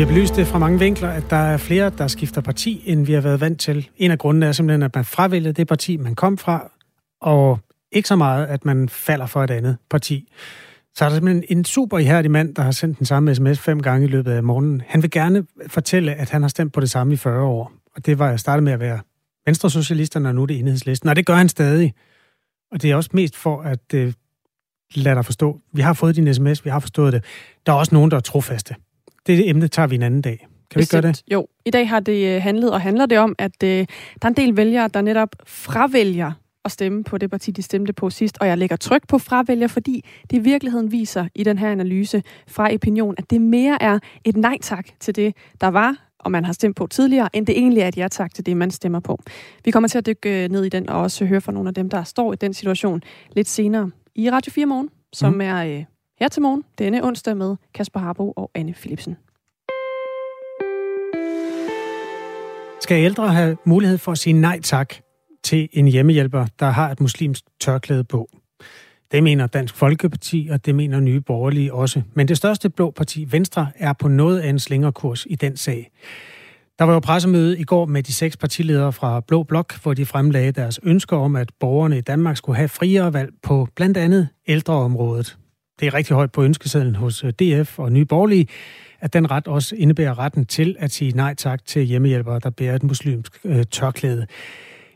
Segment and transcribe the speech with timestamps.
[0.00, 3.06] Vi har belyst det fra mange vinkler, at der er flere, der skifter parti, end
[3.06, 3.88] vi har været vant til.
[3.96, 6.70] En af grundene er simpelthen, at man fravælger det parti, man kom fra,
[7.20, 7.58] og
[7.92, 10.32] ikke så meget, at man falder for et andet parti.
[10.94, 13.82] Så er der simpelthen en super ihærdig mand, der har sendt den samme sms fem
[13.82, 14.82] gange i løbet af morgenen.
[14.86, 17.72] Han vil gerne fortælle, at han har stemt på det samme i 40 år.
[17.96, 19.00] Og det var jeg startet med at være
[19.46, 21.08] venstresocialisterne, og nu er det enhedslisten.
[21.08, 21.94] Og det gør han stadig.
[22.72, 24.12] Og det er også mest for at øh,
[24.94, 25.60] lade dig forstå.
[25.72, 27.24] Vi har fået din sms, vi har forstået det.
[27.66, 28.74] Der er også nogen, der er trofaste.
[29.36, 30.46] Det emne tager vi en anden dag.
[30.70, 31.22] Kan vi ikke gøre det?
[31.32, 33.86] Jo, i dag har det øh, handlet, og handler det om, at øh, der
[34.22, 36.32] er en del vælgere, der netop fravælger
[36.64, 38.38] at stemme på det parti, de stemte på sidst.
[38.40, 42.22] Og jeg lægger tryk på fravælger, fordi det i virkeligheden viser i den her analyse
[42.48, 46.44] fra Opinion, at det mere er et nej tak til det, der var, og man
[46.44, 49.00] har stemt på tidligere, end det egentlig er et ja tak til det, man stemmer
[49.00, 49.20] på.
[49.64, 51.74] Vi kommer til at dykke øh, ned i den og også høre fra nogle af
[51.74, 53.02] dem, der står i den situation
[53.32, 55.40] lidt senere i Radio 4 Morgen, som mm.
[55.40, 55.84] er øh,
[56.20, 59.16] her til morgen denne onsdag med Kasper Harbo og Anne Philipsen.
[62.80, 64.94] Skal ældre have mulighed for at sige nej tak
[65.42, 68.28] til en hjemmehjælper, der har et muslimsk tørklæde på?
[69.12, 72.02] Det mener Dansk Folkeparti, og det mener Nye Borgerlige også.
[72.14, 75.90] Men det største blå parti, Venstre, er på noget af en slingerkurs i den sag.
[76.78, 80.06] Der var jo pressemøde i går med de seks partiledere fra Blå Blok, hvor de
[80.06, 84.28] fremlagde deres ønsker om, at borgerne i Danmark skulle have friere valg på blandt andet
[84.48, 85.39] ældreområdet.
[85.80, 88.46] Det er rigtig højt på ønskesedlen hos øh, DF og Nye Borgerlige,
[89.00, 92.74] at den ret også indebærer retten til at sige nej tak til hjemmehjælpere, der bærer
[92.76, 94.26] et muslimsk øh, tørklæde.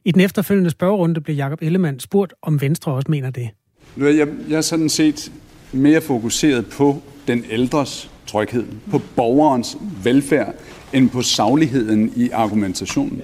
[0.04, 3.50] I den efterfølgende spørgerunde blev Jakob Ellemann spurgt, om Venstre også mener det.
[3.96, 5.32] Jeg, jeg er sådan set
[5.72, 10.54] mere fokuseret på den ældres tryghed, på borgerens velfærd,
[10.92, 13.22] end på sagligheden i argumentationen.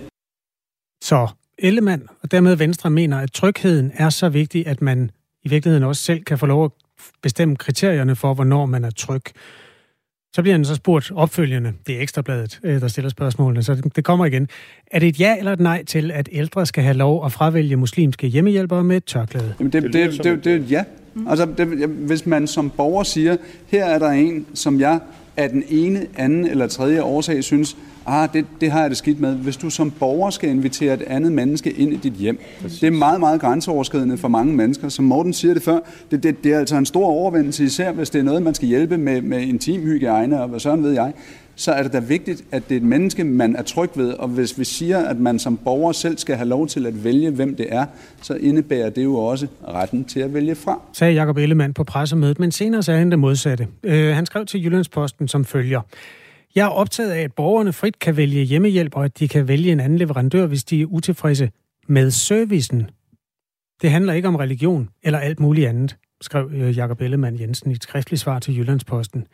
[1.03, 5.10] Så Ellemann og dermed Venstre mener, at trygheden er så vigtig, at man
[5.43, 6.70] i virkeligheden også selv kan få lov at
[7.22, 9.22] bestemme kriterierne for, hvornår man er tryg.
[10.33, 14.05] Så bliver han så spurgt opfølgende, det er Ekstrabladet, øh, der stiller spørgsmålene, så det
[14.05, 14.49] kommer igen.
[14.91, 17.77] Er det et ja eller et nej til, at ældre skal have lov at fravælge
[17.77, 19.55] muslimske hjemmehjælpere med et tørklæde?
[19.59, 20.84] Jamen det, det, det, det, det er et ja.
[21.28, 23.37] Altså, det, hvis man som borger siger,
[23.67, 25.00] her er der en, som jeg
[25.37, 27.77] af den ene, anden eller tredje årsag synes,
[28.10, 29.34] ah, det, det har jeg det skidt med.
[29.34, 32.81] Hvis du som borger skal invitere et andet menneske ind i dit hjem, Præcis.
[32.81, 34.88] det er meget, meget grænseoverskridende for mange mennesker.
[34.88, 35.78] Som Morten siger det før,
[36.10, 38.69] det, det, det er altså en stor overvendelse, især hvis det er noget, man skal
[38.69, 41.12] hjælpe med, med intimhygiejne og hvad sådan ved jeg
[41.60, 44.12] så er det da vigtigt, at det er et menneske, man er tryg ved.
[44.12, 47.31] Og hvis vi siger, at man som borger selv skal have lov til at vælge,
[47.31, 47.87] hvem det er,
[48.22, 50.81] så indebærer det jo også retten til at vælge fra.
[50.93, 53.66] Sagde Jacob Ellemann på pressemødet, men senere sagde han det modsatte.
[53.82, 55.81] Øh, han skrev til Jyllandsposten som følger.
[56.55, 59.72] Jeg er optaget af, at borgerne frit kan vælge hjemmehjælp, og at de kan vælge
[59.72, 61.50] en anden leverandør, hvis de er utilfredse
[61.88, 62.91] med servicen.
[63.83, 67.75] Det handler ikke om religion eller alt muligt andet, skrev øh, Jakob Ellemann Jensen i
[67.75, 69.27] et skriftligt svar til Jyllandsposten.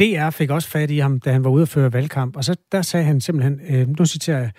[0.00, 2.56] DR fik også fat i ham, da han var ude at føre valgkamp, og så
[2.72, 4.50] der sagde han simpelthen, øh, nu citerer jeg,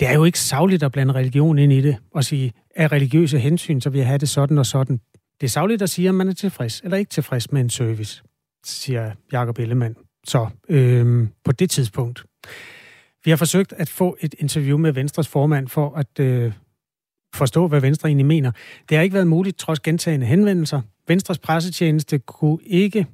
[0.00, 3.38] det er jo ikke savligt at blande religion ind i det, og sige, af religiøse
[3.38, 5.00] hensyn, så vil jeg have det sådan og sådan.
[5.40, 8.22] Det er savligt at sige, om man er tilfreds eller ikke tilfreds med en service,
[8.64, 10.07] siger Jakob Ellemann.
[10.28, 12.24] Så øh, på det tidspunkt.
[13.24, 16.52] Vi har forsøgt at få et interview med Venstres formand for at øh,
[17.34, 18.52] forstå, hvad Venstre egentlig mener.
[18.88, 20.80] Det har ikke været muligt trods gentagende henvendelser.
[21.08, 23.06] Venstres pressetjeneste kunne ikke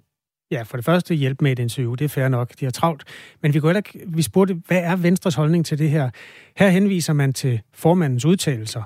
[0.51, 3.05] Ja, for det første hjælpe med et interview, det er fair nok, de har travlt.
[3.43, 6.11] Men vi, kunne ikke, vi spurgte, hvad er Venstres holdning til det her?
[6.57, 8.83] Her henviser man til formandens udtalelser,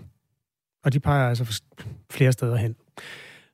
[0.85, 1.63] og de peger altså
[2.11, 2.77] flere steder hen.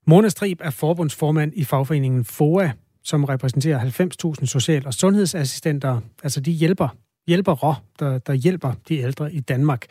[0.06, 2.70] Mona Strib er forbundsformand i fagforeningen FOA,
[3.04, 6.00] som repræsenterer 90.000 social- og sundhedsassistenter.
[6.22, 6.88] Altså de hjælper,
[7.26, 9.86] hjælpere, der, der hjælper de ældre i Danmark.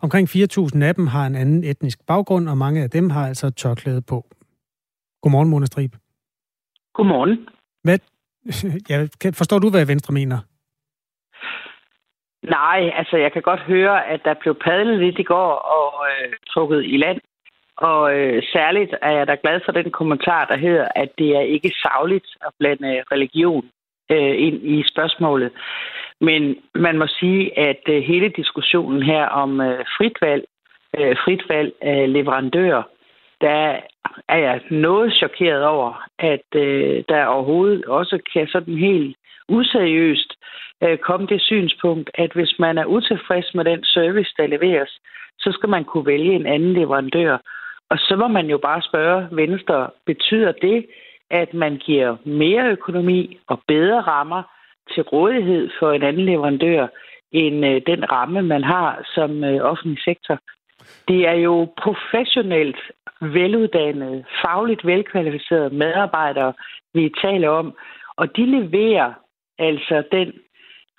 [0.00, 3.50] Omkring 4.000 af dem har en anden etnisk baggrund, og mange af dem har altså
[3.50, 4.26] tørklæde på.
[5.22, 5.92] Godmorgen, Mona Strib.
[6.94, 7.48] Godmorgen.
[7.82, 7.98] Hvad,
[8.90, 10.38] ja, forstår du, hvad Venstre mener?
[12.42, 16.32] Nej, altså jeg kan godt høre, at der blev padlet lidt i går og øh,
[16.52, 17.20] trukket i land.
[17.76, 21.40] Og øh, særligt er jeg da glad for den kommentar, der hedder, at det er
[21.40, 23.64] ikke savligt at blande øh, religion
[24.10, 25.52] øh, ind i spørgsmålet.
[26.20, 30.44] Men man må sige, at øh, hele diskussionen her om øh, frit valg,
[30.98, 32.82] øh, frit valg af leverandører,
[33.40, 33.80] der
[34.28, 39.16] er jeg noget chokeret over, at øh, der overhovedet også kan sådan helt
[39.48, 40.32] useriøst
[40.82, 45.00] øh, komme det synspunkt, at hvis man er utilfreds med den service, der leveres,
[45.38, 47.38] så skal man kunne vælge en anden leverandør.
[47.90, 50.86] Og så må man jo bare spørge Venstre, betyder det,
[51.30, 54.42] at man giver mere økonomi og bedre rammer
[54.94, 56.86] til rådighed for en anden leverandør,
[57.32, 60.38] end øh, den ramme, man har som øh, offentlig sektor?
[61.08, 62.76] Det er jo professionelt
[63.20, 66.52] veluddannede, fagligt velkvalificerede medarbejdere,
[66.94, 67.74] vi taler om,
[68.16, 69.12] og de leverer
[69.58, 70.32] Altså den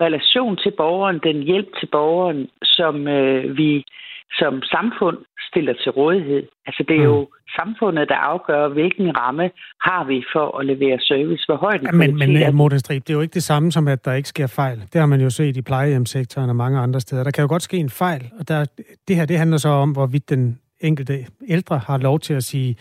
[0.02, 3.86] relation til borgeren, den hjælp til borgeren, som øh, vi
[4.32, 5.18] som samfund
[5.50, 6.44] stiller til rådighed.
[6.66, 7.28] Altså det er jo mm.
[7.60, 9.50] samfundet, der afgør, hvilken ramme
[9.82, 11.44] har vi for at levere service.
[11.48, 12.52] Hvor højt ja, men, men er...
[12.52, 14.80] Morten Strib, det er jo ikke det samme som, at der ikke sker fejl.
[14.94, 17.24] Det har man jo set i plejehjemsektoren og mange andre steder.
[17.24, 18.66] Der kan jo godt ske en fejl, og der,
[19.08, 22.76] det her det handler så om, hvorvidt den enkelte ældre har lov til at sige,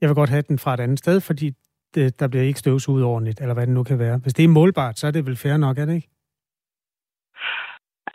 [0.00, 1.52] jeg vil godt have den fra et andet sted, fordi
[1.94, 4.18] det, der bliver ikke støvsuget ordentligt, eller hvad det nu kan være.
[4.22, 6.08] Hvis det er målbart, så er det vel fair nok, er det ikke?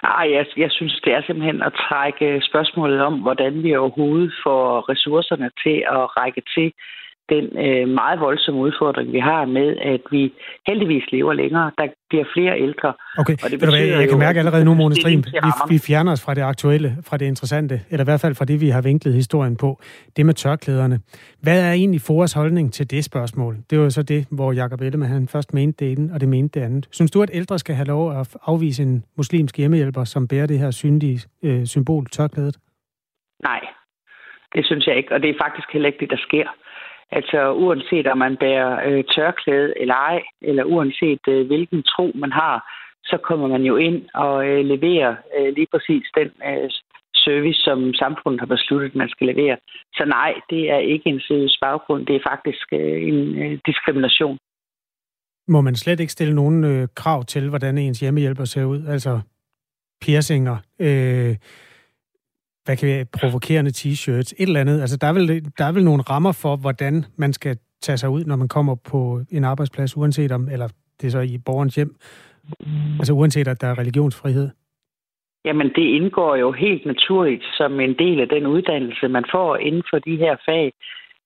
[0.05, 4.89] Nej, jeg, jeg synes, det er simpelthen at trække spørgsmålet om, hvordan vi overhovedet får
[4.91, 6.67] ressourcerne til at række til
[7.29, 10.33] den øh, meget voldsomme udfordring, vi har med, at vi
[10.67, 11.71] heldigvis lever længere.
[11.77, 12.93] Der bliver flere ældre.
[13.17, 16.11] Okay, og det betyder hvad, jeg kan mærke allerede nu, Mone Strim, vi, vi fjerner
[16.11, 18.81] os fra det aktuelle, fra det interessante, eller i hvert fald fra det, vi har
[18.81, 19.79] vinklet historien på.
[20.15, 20.99] Det med tørklæderne.
[21.41, 23.55] Hvad er egentlig Foras holdning til det spørgsmål?
[23.69, 26.29] Det var jo så det, hvor Jacob Ellemann han først mente det ene, og det
[26.29, 26.87] mente det andet.
[26.91, 30.59] Synes du, at ældre skal have lov at afvise en muslimsk hjemmehjælper, som bærer det
[30.59, 32.57] her synlige øh, symbol, tørklædet?
[33.43, 33.61] Nej,
[34.55, 36.47] det synes jeg ikke, og det er faktisk heller ikke det, der sker.
[37.11, 42.31] Altså uanset om man bærer øh, tørklæde eller ej, eller uanset øh, hvilken tro man
[42.31, 42.57] har,
[43.03, 46.69] så kommer man jo ind og øh, leverer øh, lige præcis den øh,
[47.25, 49.57] service, som samfundet har besluttet, man skal levere.
[49.97, 52.05] Så nej, det er ikke en seriøs baggrund.
[52.05, 54.37] Det er faktisk øh, en øh, diskrimination.
[55.47, 58.81] Må man slet ikke stille nogen øh, krav til, hvordan ens hjemmehjælper ser ud?
[58.87, 59.19] Altså
[60.01, 61.35] piercinger, øh,
[62.65, 64.81] hvad kan vi, provokerende t-shirts, et eller andet.
[64.81, 65.27] Altså, der er, vel,
[65.57, 68.75] der er vel nogle rammer for, hvordan man skal tage sig ud, når man kommer
[68.75, 70.67] på en arbejdsplads, uanset om, eller
[71.01, 71.95] det er så i borgerens hjem,
[72.99, 74.49] altså uanset at der er religionsfrihed.
[75.45, 79.83] Jamen, det indgår jo helt naturligt som en del af den uddannelse, man får inden
[79.89, 80.73] for de her fag.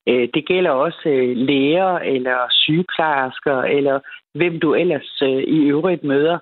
[0.08, 4.00] Øh, det gælder også øh, læger eller sygeplejersker, eller
[4.34, 6.40] hvem du ellers øh, i øvrigt møder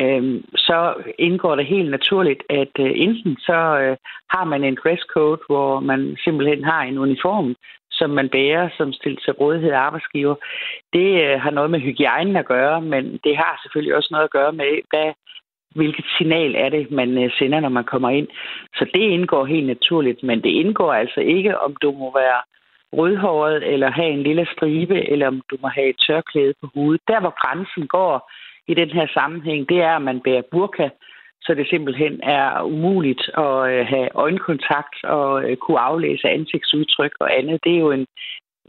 [0.00, 3.96] øh, så indgår det helt naturligt, at øh, enten så øh,
[4.30, 7.54] har man en dresscode, hvor man simpelthen har en uniform,
[7.90, 10.34] som man bærer, som stilles til rådighed af arbejdsgiver.
[10.92, 14.36] Det øh, har noget med hygiejnen at gøre, men det har selvfølgelig også noget at
[14.38, 15.12] gøre med, hvad,
[15.74, 18.28] hvilket signal er det, man øh, sender, når man kommer ind.
[18.74, 22.40] Så det indgår helt naturligt, men det indgår altså ikke, om du må være
[22.98, 27.00] rødhåret, eller have en lille stribe, eller om du må have et tørklæde på hovedet.
[27.08, 28.30] Der, hvor grænsen går,
[28.68, 30.88] i den her sammenhæng, det er, at man bærer burka,
[31.44, 37.38] så det simpelthen er umuligt at øh, have øjenkontakt og øh, kunne aflæse ansigtsudtryk og
[37.38, 37.60] andet.
[37.64, 38.06] Det er jo en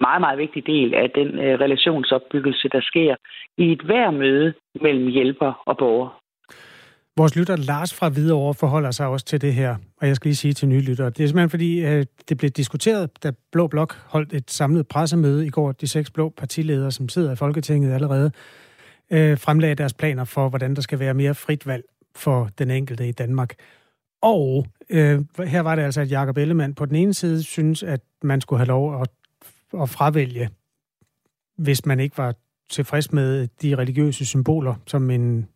[0.01, 3.15] meget, meget vigtig del af den øh, relationsopbyggelse, der sker
[3.57, 6.09] i et hver møde mellem hjælper og borger.
[7.17, 10.35] Vores lytter Lars fra Hvidovre forholder sig også til det her, og jeg skal lige
[10.35, 11.09] sige til nye lyttere.
[11.09, 11.71] Det er simpelthen fordi,
[12.29, 15.71] det blev diskuteret, da Blå Blok holdt et samlet pressemøde i går.
[15.71, 18.31] De seks blå partiledere, som sidder i Folketinget allerede,
[19.09, 21.83] øh, fremlagde deres planer for, hvordan der skal være mere frit valg
[22.15, 23.53] for den enkelte i Danmark.
[24.21, 28.01] Og øh, her var det altså, at Jacob Ellemann på den ene side synes, at
[28.21, 29.07] man skulle have lov at,
[29.81, 30.49] at fravælge,
[31.57, 32.35] hvis man ikke var
[32.69, 35.47] tilfreds med de religiøse symboler, som en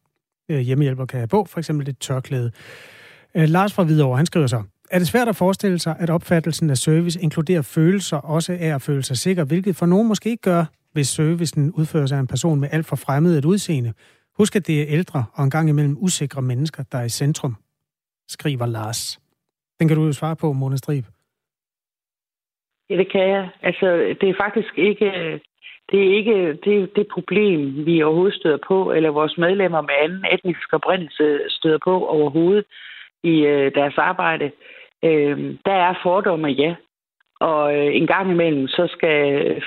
[0.50, 2.52] øh, hjemmehjælper kan have på, for eksempel et tørklæde.
[3.36, 6.70] Øh, Lars fra Hvidovre, han skriver så, er det svært at forestille sig, at opfattelsen
[6.70, 10.42] af service inkluderer følelser også af at føle sig sikker, hvilket for nogen måske ikke
[10.42, 13.94] gør, hvis servicen udføres af en person med alt for fremmed et udseende.
[14.38, 17.56] Husk, at det er ældre og en gang imellem usikre mennesker, der er i centrum,
[18.28, 19.20] skriver Lars.
[19.80, 21.06] Den kan du jo svare på, Mona Strib.
[22.90, 23.50] Ja, det kan jeg.
[23.62, 25.40] Altså, det er faktisk ikke
[25.92, 30.26] det er ikke det, det problem, vi overhovedet støder på, eller vores medlemmer med anden
[30.32, 32.66] etnisk oprindelse støder på overhovedet
[33.24, 34.52] i øh, deres arbejde.
[35.04, 36.76] Øh, der er fordomme, ja.
[37.40, 39.16] Og øh, en gang imellem, så skal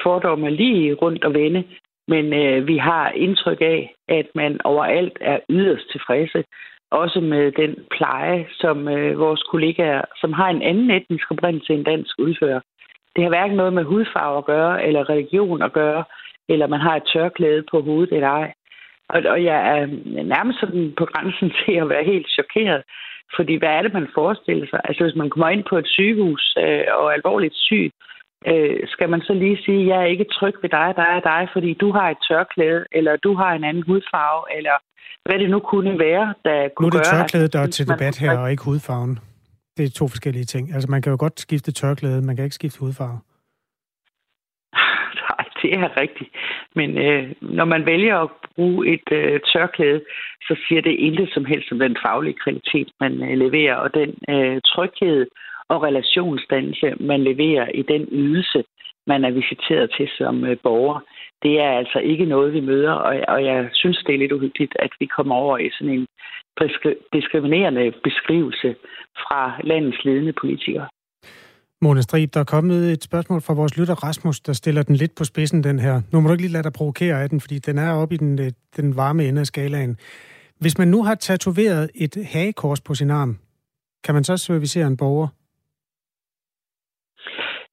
[0.02, 1.64] fordomme lige rundt og vende.
[2.08, 6.44] Men øh, vi har indtryk af, at man overalt er yderst tilfredse.
[6.90, 11.84] Også med den pleje, som øh, vores kollegaer, som har en anden etnisk oprindelse end
[11.84, 12.60] dansk, udfører.
[13.16, 16.04] Det har hverken noget med hudfarve at gøre, eller religion at gøre,
[16.48, 18.52] eller man har et tørklæde på hovedet eller ej.
[19.08, 19.86] Og, og jeg er
[20.34, 22.82] nærmest sådan på grænsen til at være helt chokeret
[23.36, 24.80] fordi hvad er det, man forestiller sig?
[24.84, 27.90] Altså hvis man kommer ind på et sygehus øh, og er alvorligt syg,
[28.50, 31.42] øh, skal man så lige sige, jeg er ikke tryg ved dig, dig og dig,
[31.54, 34.76] fordi du har et tørklæde, eller du har en anden hudfarve, eller
[35.24, 36.80] hvad det nu kunne være, der kunne gøre...
[36.80, 39.18] Nu er det gøre, tørklædet, der er til debat her, og ikke hudfarven.
[39.76, 40.74] Det er to forskellige ting.
[40.74, 43.18] Altså man kan jo godt skifte tørklæde, man kan ikke skifte hudfarve
[45.62, 46.30] det er rigtigt.
[46.74, 50.00] Men øh, når man vælger at bruge et øh, tørklæde,
[50.42, 54.10] så siger det intet som helst om den faglige kvalitet, man øh, leverer, og den
[54.28, 55.26] øh, tryghed
[55.68, 58.64] og relationsdannelse, man leverer i den ydelse,
[59.06, 61.00] man er visiteret til som øh, borger.
[61.42, 64.76] det er altså ikke noget, vi møder, og, og jeg synes, det er lidt uhyggeligt,
[64.78, 66.06] at vi kommer over i sådan en
[67.12, 68.74] diskriminerende beskrivelse
[69.16, 70.88] fra landets ledende politikere.
[71.82, 75.14] Mona Strib, der er kommet et spørgsmål fra vores lytter Rasmus, der stiller den lidt
[75.18, 75.94] på spidsen, den her.
[76.12, 78.18] Nu må du ikke lige lade dig provokere af den, fordi den er oppe i
[78.18, 79.96] den, øh, den varme ende af skalaen.
[80.60, 83.38] Hvis man nu har tatoveret et hagekors på sin arm,
[84.04, 85.28] kan man så servicere en borger?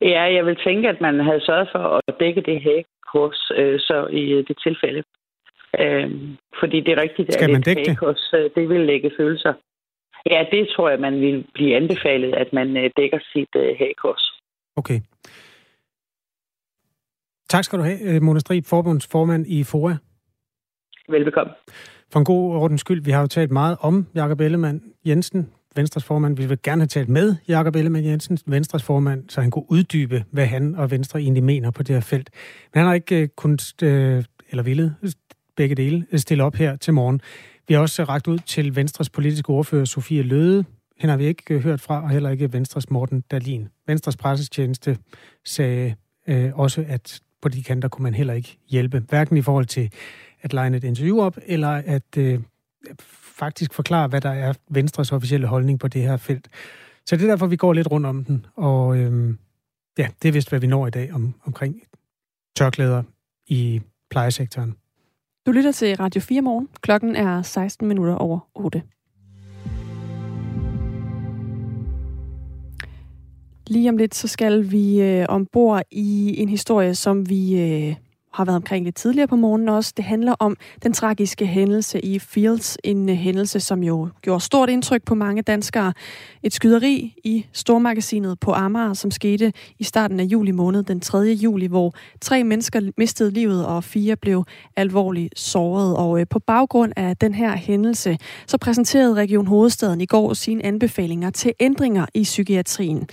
[0.02, 4.08] Ja, jeg vil tænke, at man havde sørget for at dække det hagekors øh, så
[4.12, 5.04] i øh, det tilfælde.
[5.80, 6.10] Øh,
[6.60, 8.52] fordi det er rigtigt, Skal at man dække hagekors, det?
[8.56, 9.54] det vil lægge følelser.
[10.26, 14.42] Ja, det tror jeg, man vil blive anbefalet, at man øh, dækker sit øh, hagekors.
[14.76, 15.00] Okay.
[17.50, 19.96] Tak skal du have, øh, Mona Strib, forbundsformand i FOA.
[21.10, 21.54] Velbekomme.
[22.12, 26.04] For en god ordens skyld, vi har jo talt meget om Jakob Ellemann Jensen, Venstres
[26.04, 26.38] formand.
[26.38, 30.24] Vi vil gerne have talt med Jakob Ellemann Jensen, Venstres formand, så han kunne uddybe,
[30.32, 32.30] hvad han og Venstre egentlig mener på det her felt.
[32.74, 33.74] Men han har ikke kunnet,
[34.50, 34.96] eller ville
[35.58, 37.22] begge dele, stille op her til morgen.
[37.70, 40.66] Vi har også ragt ud til Venstres politiske ordfører Sofie Løde.
[40.98, 43.68] Hende har vi ikke øh, hørt fra, og heller ikke Venstres Morten Dalin.
[43.88, 44.98] Venstres pressetjeneste
[45.46, 45.96] sagde
[46.28, 49.04] øh, også, at på de kanter kunne man heller ikke hjælpe.
[49.10, 49.92] Hverken i forhold til
[50.42, 52.40] at line et interview op, eller at øh,
[53.38, 56.48] faktisk forklare, hvad der er Venstres officielle holdning på det her felt.
[57.06, 58.46] Så det er derfor, vi går lidt rundt om den.
[58.56, 59.36] Og øh,
[59.98, 61.82] ja, det er vist, hvad vi når i dag om, omkring
[62.56, 63.04] tørklæder
[63.48, 64.76] i plejesektoren.
[65.46, 66.68] Du lytter til Radio 4 morgen.
[66.82, 68.84] Klokken er 16 minutter over 8.
[73.68, 77.96] Lige om lidt, så skal vi øh, ombord i en historie, som vi øh,
[78.34, 79.94] har været omkring lidt tidligere på morgenen også.
[79.98, 82.78] Det handler om den tragiske hændelse i Fields.
[82.84, 85.94] En øh, hændelse, som jo gjorde stort indtryk på mange danskere.
[86.44, 91.18] Et skyderi i Stormagasinet på Amager, som skete i starten af juli måned, den 3.
[91.18, 94.44] juli, hvor tre mennesker mistede livet, og fire blev
[94.76, 95.98] alvorligt såret.
[95.98, 98.18] Og øh, på baggrund af den her hændelse,
[98.48, 103.10] så præsenterede Region Hovedstaden i går sine anbefalinger til ændringer i psykiatrien.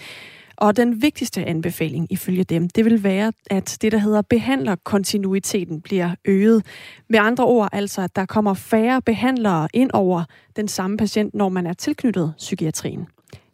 [0.56, 6.10] Og den vigtigste anbefaling ifølge dem, det vil være, at det, der hedder behandlerkontinuiteten, bliver
[6.24, 6.66] øget.
[7.08, 10.24] Med andre ord altså, at der kommer færre behandlere ind over
[10.56, 13.06] den samme patient, når man er tilknyttet psykiatrien.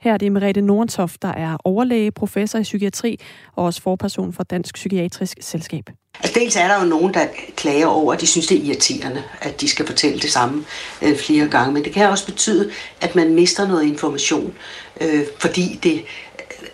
[0.03, 3.19] Her er det Merete Nordentoft, der er overlæge, professor i psykiatri
[3.57, 5.91] og også forperson for Dansk Psykiatrisk Selskab.
[6.21, 9.23] Altså dels er der jo nogen, der klager over, at de synes, det er irriterende,
[9.41, 10.65] at de skal fortælle det samme
[11.03, 11.73] øh, flere gange.
[11.73, 14.55] Men det kan også betyde, at man mister noget information,
[15.01, 16.05] øh, fordi det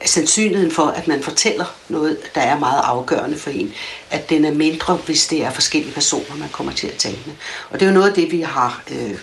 [0.06, 3.72] sandsynligheden for, at man fortæller noget, der er meget afgørende for en,
[4.10, 7.34] at den er mindre, hvis det er forskellige personer, man kommer til at tale med.
[7.70, 9.18] Og det er jo noget af det, vi har øh,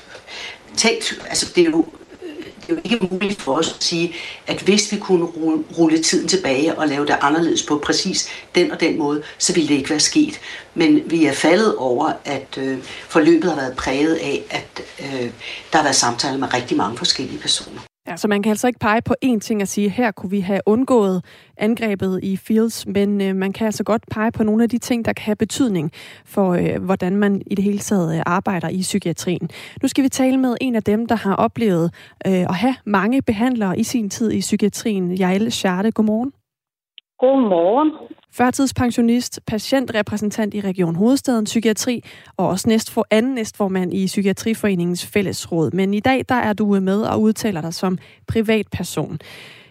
[0.77, 1.21] tænkt.
[1.29, 1.85] Altså, det er jo
[2.67, 4.15] det er jo ikke muligt for os at sige,
[4.47, 5.25] at hvis vi kunne
[5.77, 9.69] rulle tiden tilbage og lave det anderledes på præcis den og den måde, så ville
[9.69, 10.39] det ikke være sket.
[10.73, 12.77] Men vi er faldet over, at øh,
[13.07, 15.29] forløbet har været præget af, at øh,
[15.71, 17.79] der har været samtaler med rigtig mange forskellige personer.
[18.07, 20.39] Ja, så man kan altså ikke pege på én ting og sige, her kunne vi
[20.39, 21.25] have undgået
[21.57, 25.05] angrebet i Fields, men øh, man kan altså godt pege på nogle af de ting,
[25.05, 25.91] der kan have betydning
[26.25, 29.49] for, øh, hvordan man i det hele taget øh, arbejder i psykiatrien.
[29.81, 31.93] Nu skal vi tale med en af dem, der har oplevet
[32.27, 35.11] øh, at have mange behandlere i sin tid i psykiatrien.
[35.11, 36.31] Jael Scharte, godmorgen.
[37.19, 37.91] Godmorgen.
[38.31, 42.03] Førtidspensionist, patientrepræsentant i Region Hovedstaden Psykiatri,
[42.37, 45.71] og også næst for anden næstformand i Psykiatriforeningens Fællesråd.
[45.71, 49.19] Men i dag der er du med og udtaler dig som privatperson.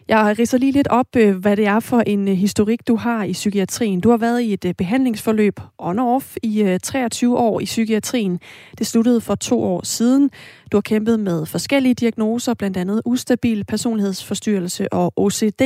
[0.08, 3.24] Jeg ridser lige lidt op, øh, hvad det er for en øh, historik, du har
[3.24, 4.00] i psykiatrien.
[4.00, 8.40] Du har været i et øh, behandlingsforløb on-off i 23 år i psykiatrien.
[8.78, 10.30] Det sluttede for to år siden.
[10.72, 15.62] Du har kæmpet med forskellige diagnoser, blandt andet ustabil personlighedsforstyrrelse og OCD,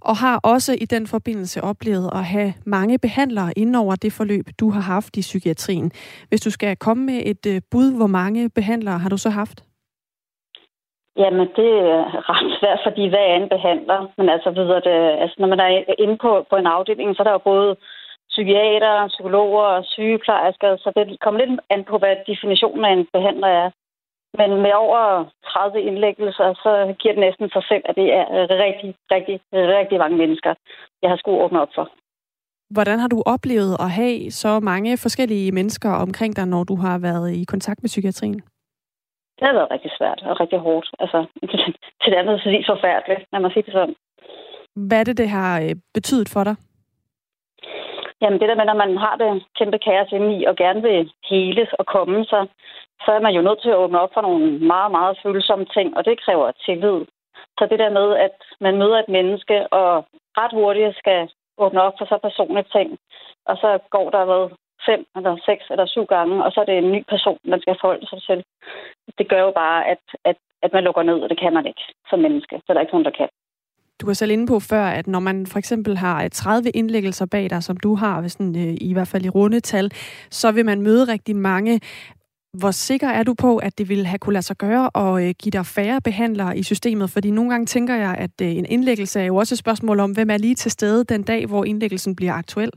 [0.00, 4.50] og har også i den forbindelse oplevet at have mange behandlere inden over det forløb,
[4.60, 5.92] du har haft i psykiatrien.
[6.28, 9.65] Hvis du skal komme med et bud, hvor mange behandlere har du så haft?
[11.22, 14.00] Jamen, det er ret svært, fordi hvad er en behandler?
[14.18, 15.70] Men altså, ved det, altså når man er
[16.04, 17.76] inde på, på en afdeling, så er der jo både
[18.32, 23.50] psykiater, psykologer og sygeplejersker, så det kommer lidt an på, hvad definitionen af en behandler
[23.62, 23.68] er.
[24.38, 25.02] Men med over
[25.52, 28.24] 30 indlæggelser, så giver det næsten sig selv, at det er
[28.66, 29.36] rigtig, rigtig,
[29.78, 30.54] rigtig mange mennesker,
[31.02, 31.86] jeg har skulle åbne op for.
[32.70, 36.98] Hvordan har du oplevet at have så mange forskellige mennesker omkring dig, når du har
[36.98, 38.42] været i kontakt med psykiatrien?
[39.36, 40.88] Det har været rigtig svært og rigtig hårdt.
[40.98, 41.18] Altså,
[42.00, 43.96] til det andet så forfærdeligt, når man siger det sådan.
[44.88, 46.56] Hvad er det, det har øh, betydet for dig?
[48.20, 51.12] Jamen det der med, når man har det kæmpe kaos inde i, og gerne vil
[51.30, 52.42] heles og komme sig,
[53.04, 55.96] så er man jo nødt til at åbne op for nogle meget, meget følsomme ting,
[55.96, 56.98] og det kræver tillid.
[57.58, 60.04] Så det der med, at man møder et menneske, og
[60.40, 62.98] ret hurtigt skal åbne op for så personlige ting,
[63.46, 64.48] og så går der hvad,
[64.88, 67.76] fem eller seks eller syv gange, og så er det en ny person, man skal
[67.80, 68.40] forholde sig til.
[69.18, 71.84] Det gør jo bare, at, at, at man lukker ned, og det kan man ikke
[72.10, 72.54] som menneske.
[72.58, 73.28] Så der er ikke nogen, der kan.
[74.00, 77.26] Du var selv inde på før, at når man for eksempel har øh, 30 indlæggelser
[77.26, 79.90] bag dig, som du har, sådan, øh, i hvert fald i rundetal,
[80.30, 81.80] så vil man møde rigtig mange.
[82.52, 85.34] Hvor sikker er du på, at det ville have kunne lade sig gøre og øh,
[85.42, 87.10] give dig færre behandlere i systemet?
[87.10, 90.30] Fordi nogle gange tænker jeg, at en indlæggelse er jo også et spørgsmål om, hvem
[90.30, 92.70] er lige til stede den dag, hvor indlæggelsen bliver aktuel.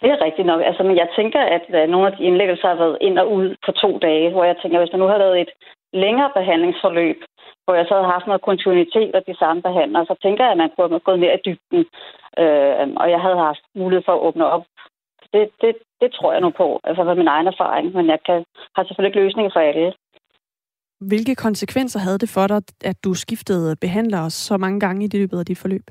[0.00, 0.60] Det er rigtigt nok.
[0.68, 3.56] Altså, men jeg tænker, at øh, nogle af de indlæggelser har været ind og ud
[3.66, 5.52] på to dage, hvor jeg tænker, hvis der nu havde været et
[5.92, 7.18] længere behandlingsforløb,
[7.64, 10.60] hvor jeg så havde haft noget kontinuitet og de samme behandlere, så tænker jeg, at
[10.62, 11.82] man kunne have gået mere i dybden,
[12.42, 14.64] øh, og jeg havde haft mulighed for at åbne op.
[15.32, 18.44] Det, det, det tror jeg nu på, altså med min egen erfaring, men jeg kan,
[18.76, 19.92] har selvfølgelig ikke løsninger for alle.
[21.00, 25.20] Hvilke konsekvenser havde det for dig, at du skiftede behandlere så mange gange i det
[25.20, 25.86] løbet af dit forløb?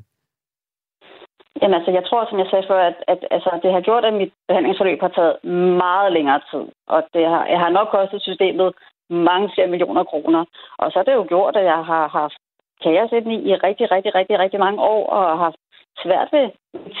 [1.62, 4.14] Jamen altså, jeg tror, som jeg sagde før, at, at altså, det har gjort, at
[4.14, 5.44] mit behandlingsforløb har taget
[5.84, 6.64] meget længere tid.
[6.88, 8.74] Og det har, jeg har nok kostet systemet
[9.10, 10.44] mange flere millioner kroner.
[10.78, 12.38] Og så er det jo gjort, at jeg har haft
[12.82, 13.16] kaos i,
[13.50, 15.60] i rigtig, rigtig, rigtig, rigtig mange år, og har haft
[16.02, 16.46] svært ved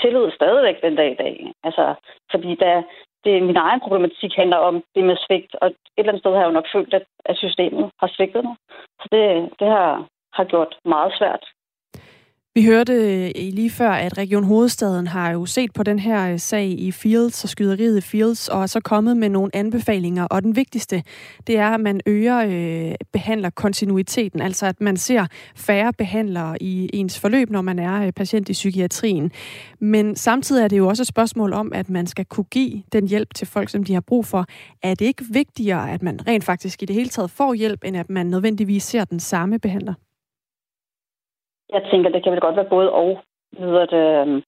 [0.00, 1.52] tillid stadigvæk den dag i dag.
[1.64, 1.94] Altså,
[2.30, 2.82] fordi da,
[3.24, 6.40] det, min egen problematik handler om det med svigt, og et eller andet sted har
[6.40, 8.56] jeg jo nok følt, at, at systemet har svigtet mig.
[9.00, 11.44] Så det, det har, har gjort meget svært
[12.56, 16.38] vi hørte øh, lige før, at Region Hovedstaden har jo set på den her øh,
[16.38, 20.24] sag i Fields og skyderiet i Fields, og er så kommet med nogle anbefalinger.
[20.24, 21.02] Og den vigtigste,
[21.46, 26.90] det er, at man øger øh, behandler kontinuiteten, altså at man ser færre behandlere i
[26.92, 29.32] ens forløb, når man er øh, patient i psykiatrien.
[29.80, 33.08] Men samtidig er det jo også et spørgsmål om, at man skal kunne give den
[33.08, 34.46] hjælp til folk, som de har brug for.
[34.82, 37.96] Er det ikke vigtigere, at man rent faktisk i det hele taget får hjælp, end
[37.96, 39.94] at man nødvendigvis ser den samme behandler?
[41.72, 43.20] Jeg tænker, det kan vel godt være både og.
[43.58, 44.42] Ved det, øhm,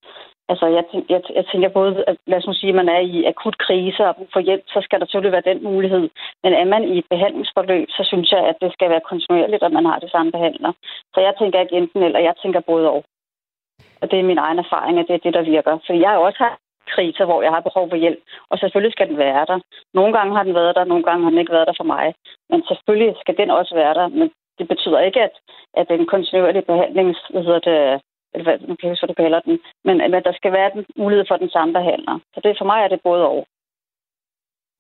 [0.49, 3.25] altså, jeg, jeg, jeg tænker både, at lad os nu sige, at man er i
[3.25, 6.09] akut krise og brug for hjælp, så skal der selvfølgelig være den mulighed.
[6.43, 9.73] Men er man i et behandlingsforløb, så synes jeg, at det skal være kontinuerligt, at
[9.73, 10.73] man har det samme behandler.
[11.15, 13.05] Så jeg tænker ikke enten eller, jeg tænker både og.
[14.01, 15.79] Og det er min egen erfaring, at det er det, der virker.
[15.87, 16.59] For jeg har også har
[16.95, 18.21] kriser, hvor jeg har behov for hjælp.
[18.51, 19.59] Og selvfølgelig skal den være der.
[19.95, 22.15] Nogle gange har den været der, nogle gange har den ikke været der for mig.
[22.51, 24.09] Men selvfølgelig skal den også være der.
[24.09, 25.35] Men det betyder ikke, at,
[25.75, 27.79] at den kontinuerlige behandling, hvad hedder det,
[28.35, 30.71] eller hvad, nu kan jeg huske, hvad du kalder den, men at der skal være
[30.75, 32.19] den mulighed for den samme behandler.
[32.35, 33.47] Så det, for mig er det både og.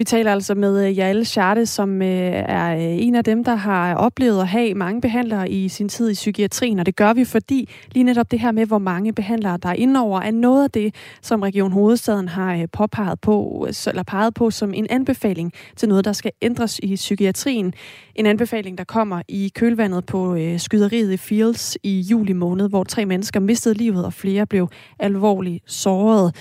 [0.00, 3.54] Vi taler altså med øh, Jael Scharte, som øh, er øh, en af dem, der
[3.54, 7.24] har oplevet at have mange behandlere i sin tid i psykiatrien, og det gør vi,
[7.24, 10.70] fordi lige netop det her med, hvor mange behandlere der er indover, er noget af
[10.70, 16.04] det, som Region Hovedstaden har påpeget på, eller peget på som en anbefaling til noget,
[16.04, 17.74] der skal ændres i psykiatrien.
[18.14, 23.06] En anbefaling, der kommer i kølvandet på skyderiet i Fields i juli måned, hvor tre
[23.06, 26.34] mennesker mistede livet, og flere blev alvorligt såret.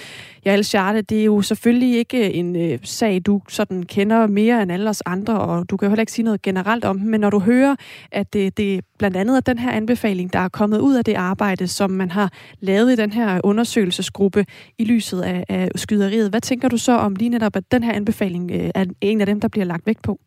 [0.47, 4.61] Jael Charte, det er jo selvfølgelig ikke øh, en øh, sag, du sådan kender mere
[4.61, 7.19] end alle os andre, og du kan jo heller ikke sige noget generelt om men
[7.21, 7.75] når du hører,
[8.11, 11.15] at det, det blandt andet er den her anbefaling, der er kommet ud af det
[11.15, 12.29] arbejde, som man har
[12.59, 14.45] lavet i den her undersøgelsesgruppe
[14.79, 17.93] i lyset af, af skyderiet, hvad tænker du så om lige netop, at den her
[17.93, 20.17] anbefaling øh, er en af dem, der bliver lagt vægt på?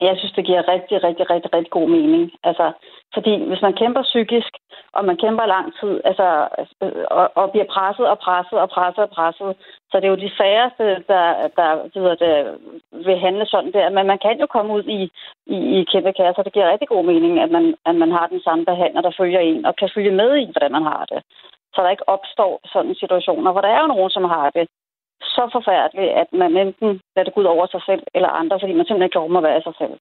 [0.00, 2.30] Jeg synes, det giver rigtig, rigtig, rigtig, rigtig god mening.
[2.44, 2.66] Altså,
[3.14, 4.52] fordi hvis man kæmper psykisk,
[4.96, 6.28] og man kæmper lang tid, altså,
[6.82, 9.50] øh, og, og bliver presset og presset og presset og presset,
[9.90, 11.26] så det er jo de færreste, der,
[11.58, 12.34] der der, der
[13.06, 13.90] vil handle sådan der.
[13.96, 15.00] Men man kan jo komme ud i,
[15.46, 16.42] i, i kæmpe kasser.
[16.42, 19.40] Det giver rigtig god mening, at man, at man har den samme behandler, der følger
[19.40, 21.20] en, og kan følge med i, hvordan man har det.
[21.74, 24.68] Så der ikke opstår sådan situationer, hvor der er jo nogen, som har det
[25.22, 28.72] så forfærdeligt, at man enten lader det gå ud over sig selv eller andre, fordi
[28.72, 29.94] man simpelthen ikke kan rumme at være sig selv.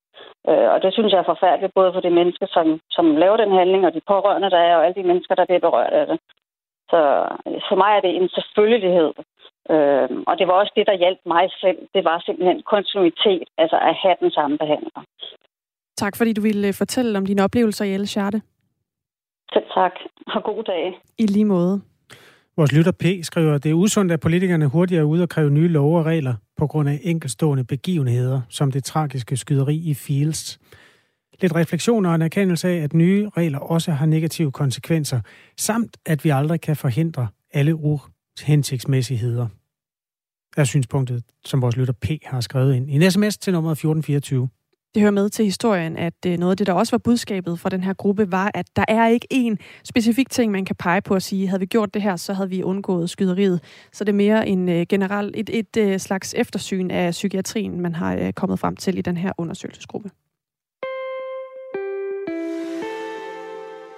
[0.50, 3.52] Øh, og det synes jeg er forfærdeligt, både for de mennesker, som, som laver den
[3.60, 6.20] handling, og de pårørende, der er, og alle de mennesker, der bliver berørt af det.
[6.92, 7.00] Så
[7.70, 9.12] for mig er det en selvfølgelighed.
[9.74, 11.80] Øh, og det var også det, der hjalp mig selv.
[11.96, 15.02] Det var simpelthen kontinuitet, altså at have den samme behandler.
[15.98, 18.42] Tak fordi du ville fortælle om dine oplevelser i El Charte.
[19.54, 19.96] Selv tak,
[20.36, 21.00] og god dag.
[21.18, 21.82] I lige måde.
[22.58, 23.06] Vores lytter P.
[23.22, 26.34] skriver, det er usundt, at politikerne hurtigere er ude og kræve nye love og regler
[26.58, 30.60] på grund af enkelstående begivenheder, som det tragiske skyderi i Fields.
[31.42, 35.22] Lidt refleksion og en erkendelse af, at nye regler også har negative konsekvenser,
[35.58, 39.48] samt at vi aldrig kan forhindre alle uhensigtsmæssigheder.
[40.58, 42.06] Er synspunktet, som vores lytter P.
[42.26, 44.50] har skrevet ind i en sms til nummer 1424.
[44.94, 47.70] Det hører med til historien, at øh, noget af det, der også var budskabet fra
[47.70, 51.14] den her gruppe, var, at der er ikke én specifik ting, man kan pege på
[51.14, 53.64] og sige, havde vi gjort det her, så havde vi undgået skyderiet.
[53.92, 57.96] Så det er mere en uh, generel, et, et, øh, slags eftersyn af psykiatrien, man
[57.96, 60.10] har kommet frem til i den her undersøgelsesgruppe.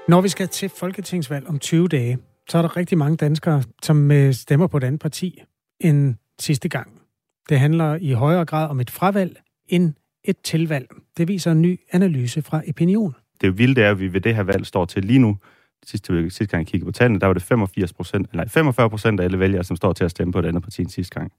[0.08, 2.17] Når vi skal til folketingsvalg om 20 dage,
[2.49, 5.43] så er der rigtig mange danskere, som stemmer på et andet parti
[5.79, 7.01] end sidste gang.
[7.49, 9.93] Det handler i højere grad om et fravalg end
[10.27, 10.88] et tilvalg.
[11.17, 13.15] Det viser en ny analyse fra Opinion.
[13.41, 15.38] Det vilde er, at vi ved det her valg står til lige nu.
[15.85, 19.19] Sidste, sidste gang jeg kiggede på tallene, der var det 85 procent, eller 45 procent
[19.19, 21.31] af alle vælgere, som står til at stemme på et andet parti end sidste gang.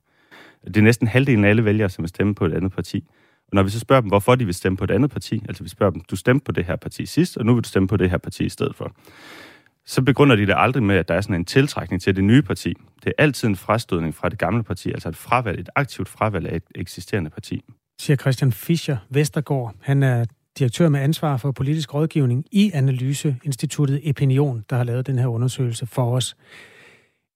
[0.64, 3.04] Det er næsten halvdelen af alle vælgere, som vil stemme på et andet parti.
[3.48, 5.62] Og når vi så spørger dem, hvorfor de vil stemme på et andet parti, altså
[5.62, 7.88] vi spørger dem, du stemte på det her parti sidst, og nu vil du stemme
[7.88, 8.92] på det her parti i stedet for,
[9.86, 12.42] så begrunder de det aldrig med, at der er sådan en tiltrækning til det nye
[12.42, 12.74] parti.
[13.04, 16.48] Det er altid en frastødning fra det gamle parti, altså et fravalg, et aktivt fravalg
[16.48, 17.64] af et eksisterende parti.
[18.00, 19.74] Siger Christian Fischer Vestergaard.
[19.80, 20.24] Han er
[20.58, 25.86] direktør med ansvar for politisk rådgivning i Analyseinstituttet Opinion, der har lavet den her undersøgelse
[25.86, 26.36] for os.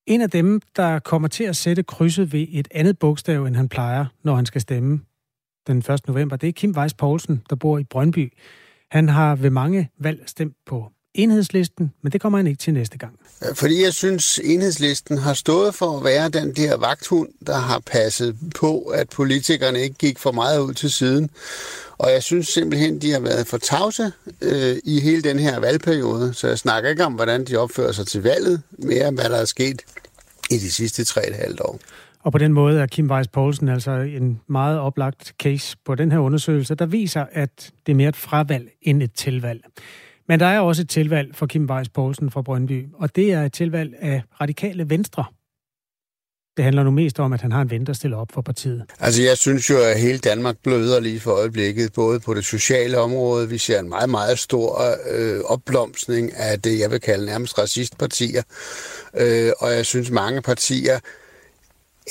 [0.07, 3.68] En af dem, der kommer til at sætte krydset ved et andet bogstav, end han
[3.68, 5.01] plejer, når han skal stemme
[5.66, 6.01] den 1.
[6.07, 8.33] november, det er Kim Weiss Poulsen, der bor i Brøndby.
[8.90, 12.99] Han har ved mange valg stemt på enhedslisten, men det kommer han ikke til næste
[12.99, 13.12] gang.
[13.55, 18.37] Fordi jeg synes, enhedslisten har stået for at være den der vagthund, der har passet
[18.55, 21.31] på, at politikerne ikke gik for meget ud til siden.
[21.99, 26.35] Og jeg synes simpelthen, de har været for tavse øh, i hele den her valgperiode,
[26.35, 29.37] så jeg snakker ikke om, hvordan de opfører sig til valget, mere om, hvad der
[29.37, 29.83] er sket
[30.51, 31.79] i de sidste tre et halvt år.
[32.23, 36.12] Og på den måde er Kim Weiss Poulsen altså en meget oplagt case på den
[36.12, 39.64] her undersøgelse, der viser, at det er mere et fravalg end et tilvalg.
[40.31, 43.43] Men der er også et tilvalg for Kim Weiss Poulsen fra Brøndby, og det er
[43.43, 45.25] et tilvalg af radikale venstre.
[46.57, 48.85] Det handler nu mest om, at han har en ven, der stiller op for partiet.
[49.01, 52.99] Altså, jeg synes jo, at hele Danmark bløder lige for øjeblikket, både på det sociale
[52.99, 53.49] område.
[53.49, 58.43] Vi ser en meget, meget stor øh, opblomstning af det, jeg vil kalde nærmest racistpartier.
[59.16, 60.99] Øh, og jeg synes, mange partier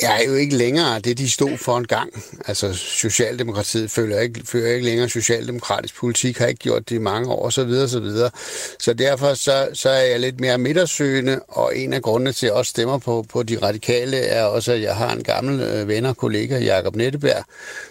[0.04, 2.24] er jo ikke længere det, de stod for en gang.
[2.46, 7.30] Altså, Socialdemokratiet føler ikke, fører ikke længere socialdemokratisk politik, har ikke gjort det i mange
[7.30, 8.32] år, så videre, så videre.
[8.80, 12.50] Så derfor så, så er jeg lidt mere midtersøgende, og en af grundene til, at
[12.50, 15.88] jeg også stemmer på, på de radikale, er også, at jeg har en gammel øh,
[15.88, 17.44] ven og kollega, Jakob Netteberg,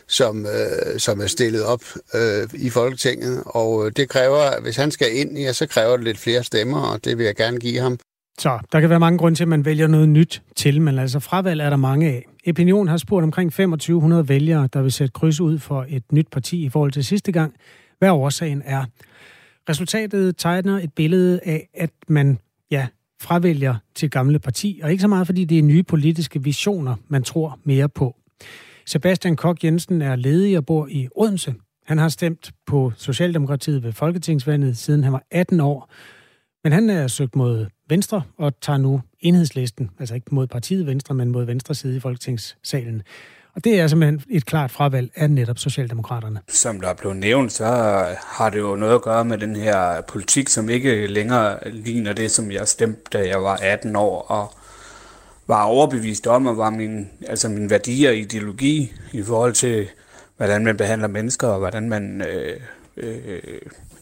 [0.07, 1.83] som, øh, som er stillet op
[2.15, 6.05] øh, i Folketinget, og øh, det kræver, hvis han skal ind, ja, så kræver det
[6.05, 7.99] lidt flere stemmer, og det vil jeg gerne give ham.
[8.39, 11.21] Så der kan være mange grunde til, at man vælger noget nyt til, men altså
[11.21, 12.25] fravalg er der mange af.
[12.49, 16.65] Opinion har spurgt omkring 2500 vælgere, der vil sætte kryds ud for et nyt parti
[16.65, 17.55] i forhold til sidste gang.
[17.99, 18.85] Hvad årsagen er?
[19.69, 22.39] Resultatet tegner et billede af, at man
[22.71, 22.87] ja,
[23.21, 27.23] fravælger til gamle parti, og ikke så meget, fordi det er nye politiske visioner, man
[27.23, 28.17] tror mere på.
[28.87, 31.55] Sebastian Kok Jensen er ledig og bor i Odense.
[31.87, 35.91] Han har stemt på Socialdemokratiet ved Folketingsvalget, siden han var 18 år,
[36.65, 41.15] men han er søgt mod Venstre og tager nu enhedslisten, altså ikke mod partiet Venstre,
[41.15, 43.03] men mod Venstre side i Folketingssalen.
[43.55, 46.41] Og det er simpelthen et klart fravalg af netop Socialdemokraterne.
[46.49, 47.65] Som der er blevet nævnt, så
[48.27, 52.31] har det jo noget at gøre med den her politik, som ikke længere ligner det,
[52.31, 54.53] som jeg stemte, da jeg var 18 år, og
[55.47, 59.89] var overbevist om, og var min, altså min værdier og ideologi i forhold til,
[60.37, 62.61] hvordan man behandler mennesker, og hvordan man øh,
[62.97, 63.41] øh,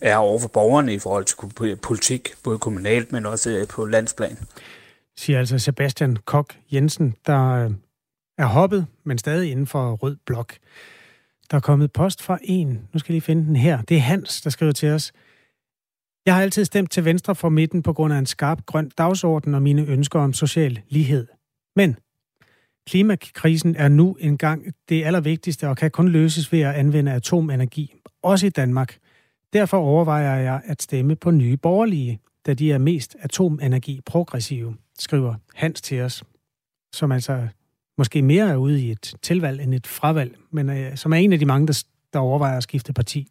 [0.06, 4.38] er over for borgerne i forhold til politik, både kommunalt, men også øh, på landsplan.
[5.16, 7.70] Siger altså Sebastian Kok Jensen, der øh,
[8.38, 10.54] er hoppet, men stadig inden for rød blok.
[11.50, 13.82] Der er kommet post fra en, nu skal jeg lige finde den her.
[13.82, 15.12] Det er Hans, der skriver til os.
[16.26, 19.54] Jeg har altid stemt til venstre for midten på grund af en skarp grøn dagsorden
[19.54, 21.26] og mine ønsker om social lighed.
[21.76, 21.96] Men
[22.88, 28.46] klimakrisen er nu engang det allervigtigste og kan kun løses ved at anvende atomenergi, også
[28.46, 28.98] i Danmark.
[29.56, 35.34] Derfor overvejer jeg at stemme på nye borgerlige, da de er mest atomenergi progressive, skriver
[35.54, 36.24] Hans til os,
[36.92, 37.48] som altså
[37.98, 41.32] måske mere er ude i et tilvalg end et fravalg, men øh, som er en
[41.32, 43.28] af de mange, der, der overvejer at skifte parti.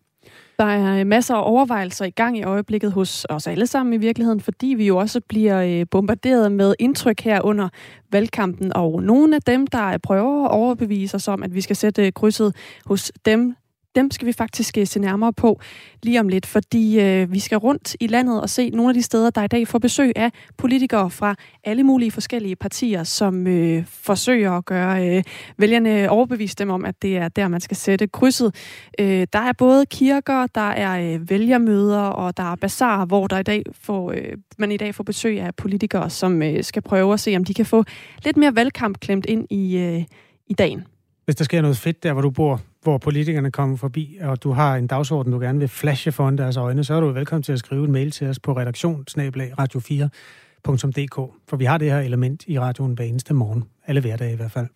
[0.59, 3.97] Der er øh, masser af overvejelser i gang i øjeblikket hos os alle sammen i
[3.97, 7.69] virkeligheden, fordi vi jo også bliver øh, bombarderet med indtryk her under
[8.11, 12.11] valgkampen, og nogle af dem, der prøver at overbevise os om, at vi skal sætte
[12.11, 13.55] krydset hos dem,
[13.95, 15.59] dem skal vi faktisk øh, se nærmere på
[16.03, 19.01] lige om lidt, fordi øh, vi skal rundt i landet og se nogle af de
[19.01, 23.85] steder, der i dag får besøg af politikere fra alle mulige forskellige partier, som øh,
[23.87, 25.23] forsøger at gøre øh,
[25.57, 28.55] vælgerne overbevise dem om, at det er der, man skal sætte krydset.
[28.99, 33.39] Øh, der er både kirker, der er øh, vælgermøder, og der er bazar, hvor der
[33.39, 37.13] i dag får, øh, man i dag får besøg af politikere, som øh, skal prøve
[37.13, 37.83] at se, om de kan få
[38.25, 40.03] lidt mere valgkamp klemt ind i, øh,
[40.47, 40.94] i dagen.
[41.25, 44.51] Hvis der sker noget fedt der, hvor du bor, hvor politikerne kommer forbi, og du
[44.51, 47.53] har en dagsorden, du gerne vil flashe foran deres øjne, så er du velkommen til
[47.53, 51.15] at skrive en mail til os på redaktion radio4.dk,
[51.49, 54.51] for vi har det her element i radioen hver eneste morgen, alle hverdage i hvert
[54.51, 54.67] fald.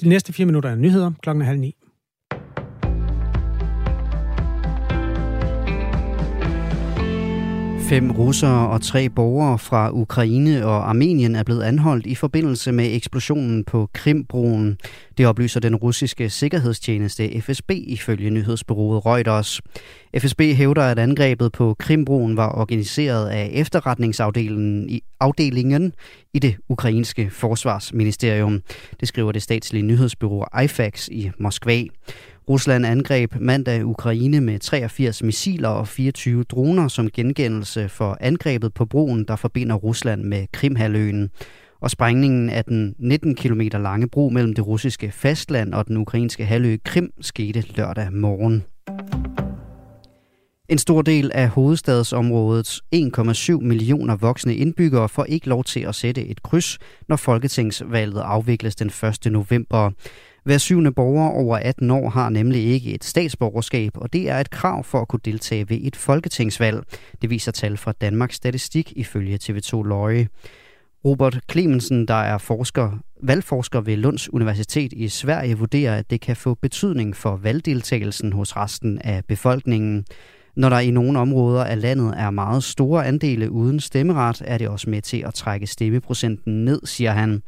[0.00, 1.76] De næste fire minutter er nyheder, klokken er halv ni.
[7.88, 12.94] Fem russere og tre borgere fra Ukraine og Armenien er blevet anholdt i forbindelse med
[12.94, 14.78] eksplosionen på Krimbroen.
[15.18, 19.60] Det oplyser den russiske sikkerhedstjeneste FSB ifølge nyhedsbureauet Reuters.
[20.18, 25.92] FSB hævder, at angrebet på Krimbroen var organiseret af efterretningsafdelingen i afdelingen
[26.34, 28.60] i det ukrainske forsvarsministerium.
[29.00, 31.82] Det skriver det statslige nyhedsbureau IFAX i Moskva.
[32.48, 38.84] Rusland angreb mandag Ukraine med 83 missiler og 24 droner som gengældelse for angrebet på
[38.84, 41.30] broen, der forbinder Rusland med Krimhaløen.
[41.80, 46.44] Og sprængningen af den 19 km lange bro mellem det russiske fastland og den ukrainske
[46.44, 48.64] halvø Krim skete lørdag morgen.
[50.68, 56.26] En stor del af hovedstadsområdets 1,7 millioner voksne indbyggere får ikke lov til at sætte
[56.26, 56.78] et kryds,
[57.08, 58.90] når folketingsvalget afvikles den
[59.24, 59.32] 1.
[59.32, 59.90] november.
[60.44, 64.50] Hver syvende borger over 18 år har nemlig ikke et statsborgerskab, og det er et
[64.50, 66.82] krav for at kunne deltage ved et folketingsvalg.
[67.22, 70.28] Det viser tal fra Danmarks Statistik ifølge TV2 Løje.
[71.04, 76.36] Robert Clemensen, der er forsker, valgforsker ved Lunds Universitet i Sverige, vurderer, at det kan
[76.36, 80.04] få betydning for valgdeltagelsen hos resten af befolkningen.
[80.56, 84.68] Når der i nogle områder af landet er meget store andele uden stemmeret, er det
[84.68, 87.42] også med til at trække stemmeprocenten ned, siger han.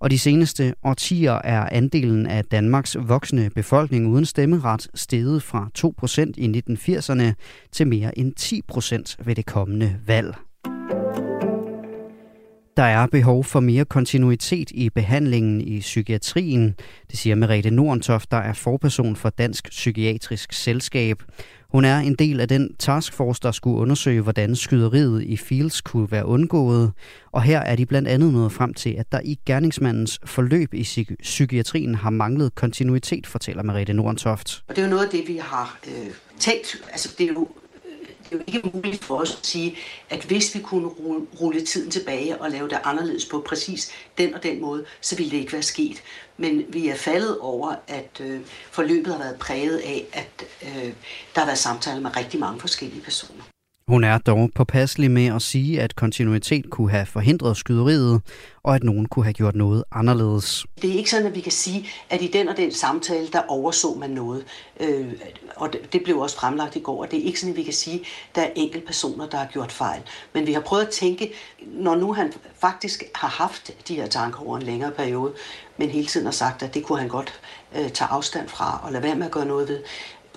[0.00, 6.32] Og de seneste årtier er andelen af Danmarks voksne befolkning uden stemmeret steget fra 2%
[6.36, 7.32] i 1980'erne
[7.72, 8.32] til mere end
[9.20, 10.34] 10% ved det kommende valg.
[12.76, 16.74] Der er behov for mere kontinuitet i behandlingen i psykiatrien,
[17.10, 21.22] det siger Merete Nordentoft, der er forperson for Dansk Psykiatrisk Selskab.
[21.72, 26.10] Hun er en del af den taskforce, der skulle undersøge, hvordan skyderiet i Fields kunne
[26.10, 26.92] være undgået.
[27.32, 30.82] Og her er de blandt andet nået frem til, at der i gerningsmandens forløb i
[30.82, 34.62] psyki- psykiatrien har manglet kontinuitet, fortæller Mariette Nordentoft.
[34.68, 36.76] Og det er jo noget af det, vi har øh, tænkt.
[36.92, 37.48] Altså, det er jo
[38.30, 39.76] det er jo ikke muligt for os at sige,
[40.10, 40.88] at hvis vi kunne
[41.40, 45.30] rulle tiden tilbage og lave det anderledes på præcis den og den måde, så ville
[45.30, 46.02] det ikke være sket.
[46.36, 48.40] Men vi er faldet over, at øh,
[48.70, 50.92] forløbet har været præget af, at øh,
[51.34, 53.42] der har været samtaler med rigtig mange forskellige personer.
[53.90, 58.22] Hun er dog påpasselig med at sige, at kontinuitet kunne have forhindret skyderiet,
[58.62, 60.66] og at nogen kunne have gjort noget anderledes.
[60.82, 63.42] Det er ikke sådan, at vi kan sige, at i den og den samtale, der
[63.48, 64.44] overså man noget.
[64.80, 65.12] Øh,
[65.56, 67.72] og det blev også fremlagt i går, og det er ikke sådan, at vi kan
[67.72, 70.00] sige, at der er enkelte personer, der har gjort fejl.
[70.32, 74.40] Men vi har prøvet at tænke, når nu han faktisk har haft de her tanker
[74.46, 75.32] over en længere periode,
[75.76, 77.40] men hele tiden har sagt, at det kunne han godt
[77.76, 79.78] øh, tage afstand fra og lade være med at gøre noget ved,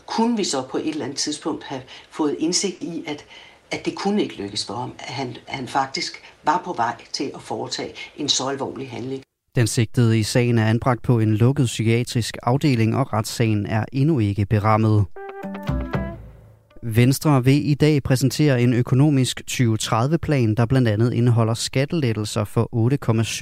[0.05, 3.25] kunne vi så på et eller andet tidspunkt have fået indsigt i, at,
[3.71, 6.95] at det kunne ikke lykkes for ham, at han, at han faktisk var på vej
[7.13, 9.23] til at foretage en så alvorlig handling.
[9.55, 14.19] Den sigtede i sagen er anbragt på en lukket psykiatrisk afdeling, og retssagen er endnu
[14.19, 15.05] ikke berammet.
[16.85, 22.69] Venstre vil i dag præsentere en økonomisk 2030-plan, der blandt andet indeholder skattelettelser for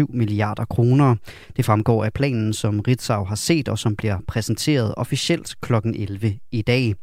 [0.10, 1.16] 8,7 milliarder kroner.
[1.58, 5.74] Det fremgår af planen, som Ritzau har set og som bliver præsenteret officielt kl.
[5.96, 6.96] 11 i dag.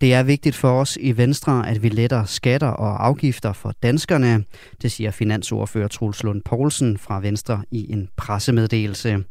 [0.00, 4.44] Det er vigtigt for os i Venstre, at vi letter skatter og afgifter for danskerne,
[4.82, 9.24] det siger finansordfører Truls Lund Poulsen fra Venstre i en pressemeddelelse.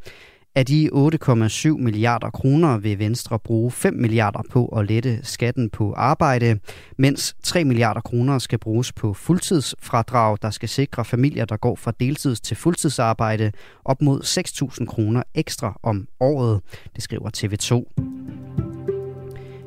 [0.58, 5.94] Af de 8,7 milliarder kroner vil Venstre bruge 5 milliarder på at lette skatten på
[5.94, 6.60] arbejde,
[6.98, 11.94] mens 3 milliarder kroner skal bruges på fuldtidsfradrag, der skal sikre familier, der går fra
[12.00, 13.52] deltids til fuldtidsarbejde,
[13.86, 14.22] op mod
[14.80, 16.62] 6.000 kroner ekstra om året,
[16.96, 18.02] det skriver TV2.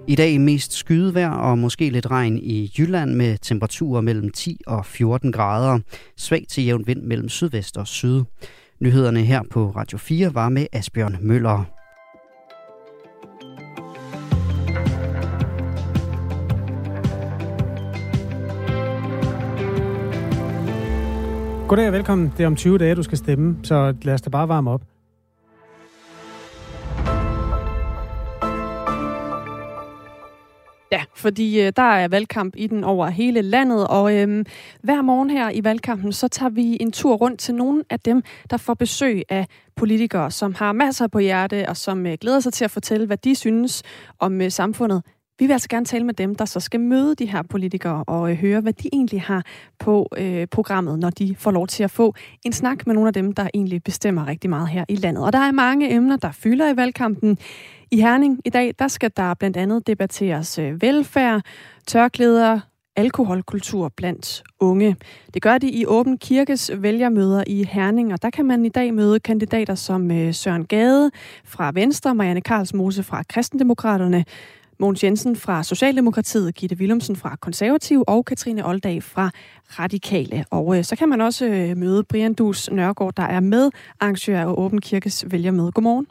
[0.08, 4.86] I dag mest skydevejr og måske lidt regn i Jylland med temperaturer mellem 10 og
[4.86, 5.78] 14 grader.
[6.16, 8.22] Svag til jævn vind mellem sydvest og syd.
[8.80, 11.64] Nyhederne her på Radio 4 var med Asbjørn Møller.
[21.68, 22.32] Goddag og velkommen.
[22.36, 24.82] Det er om 20 dage, du skal stemme, så lad os da bare varme op.
[31.18, 34.44] fordi øh, der er valgkamp i den over hele landet, og øh,
[34.82, 38.22] hver morgen her i valgkampen, så tager vi en tur rundt til nogle af dem,
[38.50, 42.52] der får besøg af politikere, som har masser på hjerte, og som øh, glæder sig
[42.52, 43.82] til at fortælle, hvad de synes
[44.18, 45.02] om øh, samfundet.
[45.38, 48.30] Vi vil altså gerne tale med dem, der så skal møde de her politikere og
[48.30, 49.44] øh, høre, hvad de egentlig har
[49.78, 53.12] på øh, programmet, når de får lov til at få en snak med nogle af
[53.12, 55.24] dem, der egentlig bestemmer rigtig meget her i landet.
[55.24, 57.38] Og der er mange emner, der fylder i valgkampen.
[57.90, 61.42] I Herning i dag, der skal der blandt andet debatteres øh, velfærd,
[61.86, 62.60] tørklæder,
[62.96, 64.96] alkoholkultur blandt unge.
[65.34, 68.94] Det gør de i Åben Kirkes vælgermøder i Herning, og der kan man i dag
[68.94, 71.10] møde kandidater som øh, Søren Gade
[71.44, 74.24] fra Venstre, Marianne Karlsmose fra Kristendemokraterne,
[74.80, 79.26] Mogens Jensen fra Socialdemokratiet, Gitte Willumsen fra Konservativ og Katrine Oldag fra
[79.80, 80.44] Radikale.
[80.50, 84.40] Og øh, så kan man også øh, møde Brian Dus Nørgaard, der er med arrangør
[84.40, 85.72] af Åben Kirkes vælgermøde.
[85.72, 86.06] Godmorgen.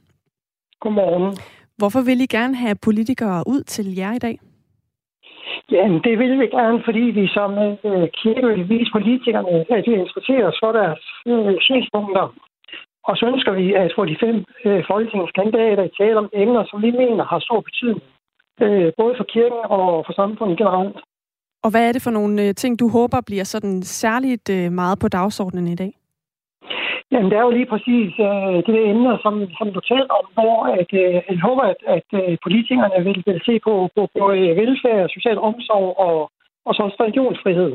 [0.80, 1.38] Godmorgen.
[1.78, 4.40] Hvorfor vil I gerne have politikere ud til jer i dag?
[5.72, 7.52] Jamen, det vil vi gerne, fordi vi som
[7.88, 12.26] øh, kirke vil vise politikerne, at vi interesserer os for deres øh, synspunkter.
[13.08, 16.82] Og så ønsker vi at få de fem øh, folketingskandidater i tale om emner, som
[16.86, 18.04] vi mener har stor betydning,
[18.62, 20.98] øh, både for kirken og for samfundet generelt.
[21.64, 25.00] Og hvad er det for nogle øh, ting, du håber bliver sådan særligt øh, meget
[25.00, 25.92] på dagsordenen i dag?
[27.12, 30.26] Jamen, det er jo lige præcis øh, det der emner, som, som du taler om,
[30.38, 34.24] hvor at, øh, jeg håber, at, at øh, politikerne vil, vil se på, på, på
[34.32, 36.18] øh, velfærd, social omsorg og,
[36.66, 37.72] og så også religionsfrihed.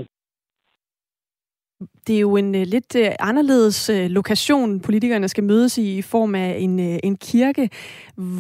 [2.07, 6.03] Det er jo en uh, lidt uh, anderledes uh, lokation, politikerne skal mødes i, i
[6.03, 7.71] form af en, uh, en kirke.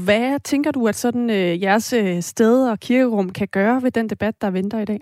[0.07, 4.09] Hvad tænker du, at sådan uh, jeres uh, sted og kirkerum kan gøre ved den
[4.09, 5.01] debat, der venter i dag?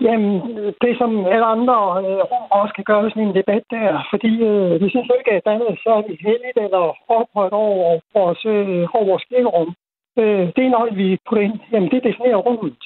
[0.00, 0.32] Jamen,
[0.82, 2.22] det som alle andre øh,
[2.60, 5.76] også kan gøre sådan en debat der, fordi øh, vi synes ikke, at der er
[5.86, 6.84] særlig heldigt eller
[7.16, 9.70] oprørt over vores, øh, over vores kirkerum.
[10.20, 12.80] Øh, det indhold, vi putter ind, jamen det definerer rummet.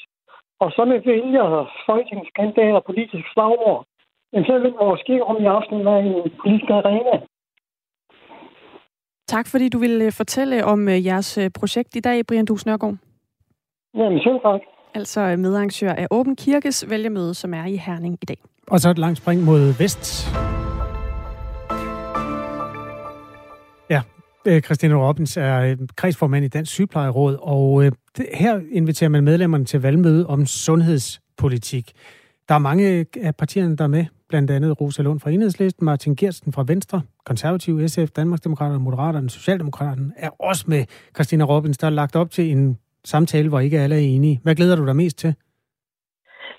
[0.63, 1.45] Og så med vælger
[1.89, 3.85] folketingskandidater og politisk slagord,
[4.33, 7.15] men så vil vores kirkerum i aften være en politisk arena.
[9.27, 12.95] Tak fordi du ville fortælle om øh, jeres øh, projekt i dag, Brian Dus Nørgaard.
[13.97, 14.61] Jamen selv tak
[14.95, 18.37] altså medarrangør af Åben Kirkes vælgermøde, som er i Herning i dag.
[18.67, 20.27] Og så et langt spring mod vest.
[23.89, 24.01] Ja,
[24.45, 27.91] øh, Christine Robbins er øh, kredsformand i Dansk Sygeplejeråd, og øh,
[28.33, 31.91] her inviterer man medlemmerne til valgmøde om sundhedspolitik.
[32.49, 36.15] Der er mange af partierne, der er med, blandt andet Rosa Lund fra Enhedslisten, Martin
[36.15, 40.85] Gersten fra Venstre, Konservativ, SF, Danmarksdemokraterne, Moderaterne, Socialdemokraterne er også med.
[41.15, 44.39] Christina Robbins, der er lagt op til en samtale, hvor ikke alle er enige.
[44.43, 45.35] Hvad glæder du dig mest til?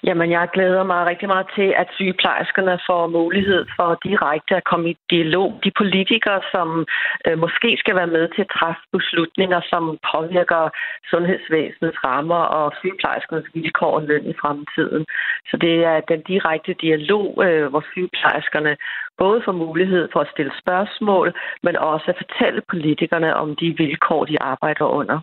[0.07, 4.91] Jamen, jeg glæder mig rigtig meget til, at sygeplejerskerne får mulighed for direkte at komme
[4.91, 5.61] i dialog.
[5.65, 6.87] De politikere, som
[7.27, 10.63] øh, måske skal være med til at træffe beslutninger, som påvirker
[11.11, 15.05] sundhedsvæsenets rammer og sygeplejerskernes vilkår og løn i fremtiden.
[15.51, 18.77] Så det er den direkte dialog, øh, hvor sygeplejerskerne
[19.19, 24.25] både får mulighed for at stille spørgsmål, men også at fortælle politikerne om de vilkår,
[24.25, 25.19] de arbejder under.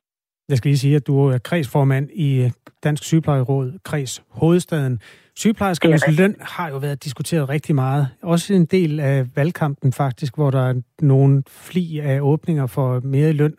[0.51, 2.51] Jeg skal lige sige, at du er kredsformand i
[2.83, 4.99] Dansk Sygeplejeråd, kreds Hovedstaden.
[5.35, 8.07] Sygeplejerskernes løn har jo været diskuteret rigtig meget.
[8.23, 13.31] Også en del af valgkampen faktisk, hvor der er nogle fli af åbninger for mere
[13.31, 13.53] løn.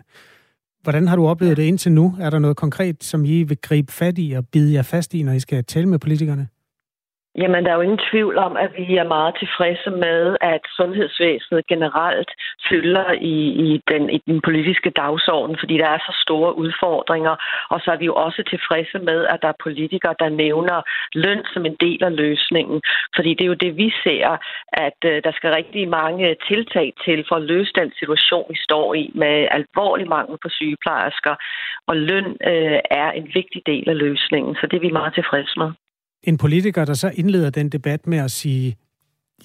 [0.83, 2.16] Hvordan har du oplevet det indtil nu?
[2.20, 5.22] Er der noget konkret, som I vil gribe fat i og bide jer fast i,
[5.22, 6.48] når I skal tale med politikerne?
[7.38, 11.66] Jamen, der er jo ingen tvivl om, at vi er meget tilfredse med, at sundhedsvæsenet
[11.66, 12.31] generelt
[12.68, 17.35] fylder i, i, den, i den politiske dagsorden, fordi der er så store udfordringer.
[17.71, 20.83] Og så er vi jo også tilfredse med, at der er politikere, der nævner
[21.14, 22.81] løn som en del af løsningen.
[23.16, 24.29] Fordi det er jo det, vi ser,
[24.73, 28.95] at uh, der skal rigtig mange tiltag til for at løse den situation, vi står
[28.95, 31.35] i med alvorlig mangel på sygeplejersker.
[31.87, 35.59] Og løn uh, er en vigtig del af løsningen, så det er vi meget tilfredse
[35.59, 35.71] med
[36.23, 38.77] en politiker, der så indleder den debat med at sige,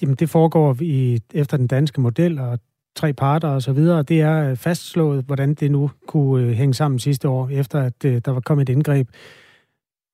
[0.02, 2.58] jamen det foregår i, efter den danske model, og
[2.96, 4.02] tre parter og så videre.
[4.02, 8.04] Det er øh, fastslået, hvordan det nu kunne øh, hænge sammen sidste år, efter at
[8.04, 9.08] øh, der var kommet et indgreb.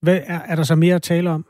[0.02, 1.46] Hvad, er, er der så mere at tale om?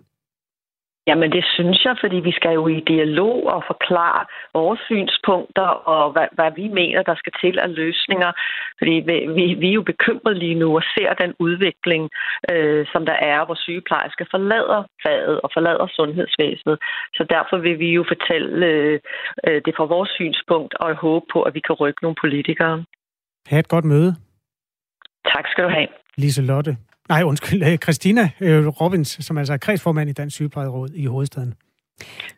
[1.06, 4.22] Jamen det synes jeg, fordi vi skal jo i dialog og forklare
[4.54, 8.32] vores synspunkter og hvad, hvad vi mener, der skal til af løsninger.
[8.78, 8.94] Fordi
[9.36, 12.10] vi, vi er jo bekymrede lige nu og ser den udvikling,
[12.50, 16.78] øh, som der er, hvor sygeplejersker forlader faget og forlader sundhedsvæsenet.
[17.16, 19.00] Så derfor vil vi jo fortælle øh,
[19.46, 22.84] øh det fra vores synspunkt og håbe på, at vi kan rykke nogle politikere.
[23.50, 24.10] Ha' et godt møde.
[25.32, 25.88] Tak skal du have.
[26.16, 26.76] Lise Lotte
[27.08, 31.06] Nej, undskyld, øh, Christina øh, Robbins, Robins, som altså er kredsformand i Dansk Sygeplejeråd i
[31.06, 31.54] hovedstaden.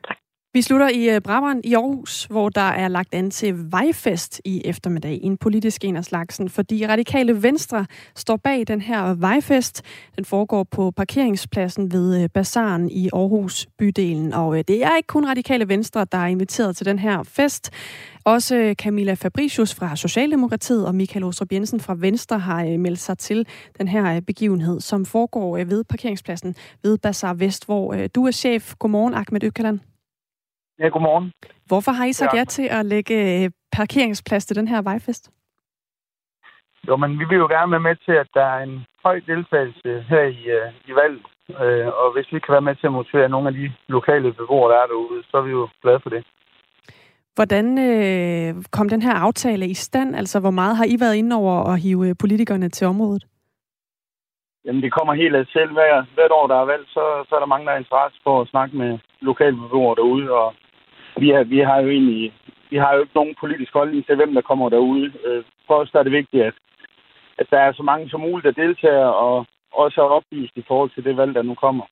[0.09, 0.17] Tak.
[0.57, 4.63] Vi slutter i øh, Brabrand i Aarhus, hvor der er lagt an til vejfest i
[4.65, 5.21] eftermiddag.
[5.23, 9.83] En politisk en af slagsen, fordi Radikale Venstre står bag den her vejfest.
[10.17, 14.33] Den foregår på parkeringspladsen ved øh, Bazaren i Aarhus bydelen.
[14.33, 17.71] Og øh, det er ikke kun Radikale Venstre, der er inviteret til den her fest.
[18.25, 23.47] Også Camilla Fabricius fra Socialdemokratiet og Michael Ostrup Jensen fra Venstre har meldt sig til
[23.79, 28.75] den her begivenhed, som foregår ved parkeringspladsen ved Bazar Vest, hvor du er chef.
[28.79, 29.81] Godmorgen, Ahmed Økalan.
[30.79, 31.33] Ja, godmorgen.
[31.67, 32.39] Hvorfor har I sagt ja.
[32.39, 35.31] ja til at lægge parkeringsplads til den her vejfest?
[36.89, 40.05] Jo, men vi vil jo gerne være med til, at der er en høj deltagelse
[40.09, 40.43] her i,
[40.91, 41.27] i valget.
[42.03, 44.79] Og hvis vi kan være med til at motivere nogle af de lokale beboere, der
[44.83, 46.25] er derude, så er vi jo glade for det.
[47.35, 50.17] Hvordan øh, kom den her aftale i stand?
[50.17, 53.25] Altså, hvor meget har I været inde over at hive politikerne til området?
[54.65, 55.73] Jamen, det kommer helt af selv.
[55.73, 58.41] Hver, hvert år, der er valgt, så, så er der mange, der er interesse for
[58.41, 60.31] at snakke med lokale beboere derude.
[60.31, 60.55] Og
[61.21, 62.33] vi, har, vi har jo egentlig
[62.71, 65.13] vi har jo ikke nogen politisk holdning til, hvem der kommer derude.
[65.27, 66.55] Øh, for os er det vigtigt, at,
[67.39, 70.91] at der er så mange som muligt, der deltager, og også er oplyst i forhold
[70.91, 71.85] til det valg, der nu kommer.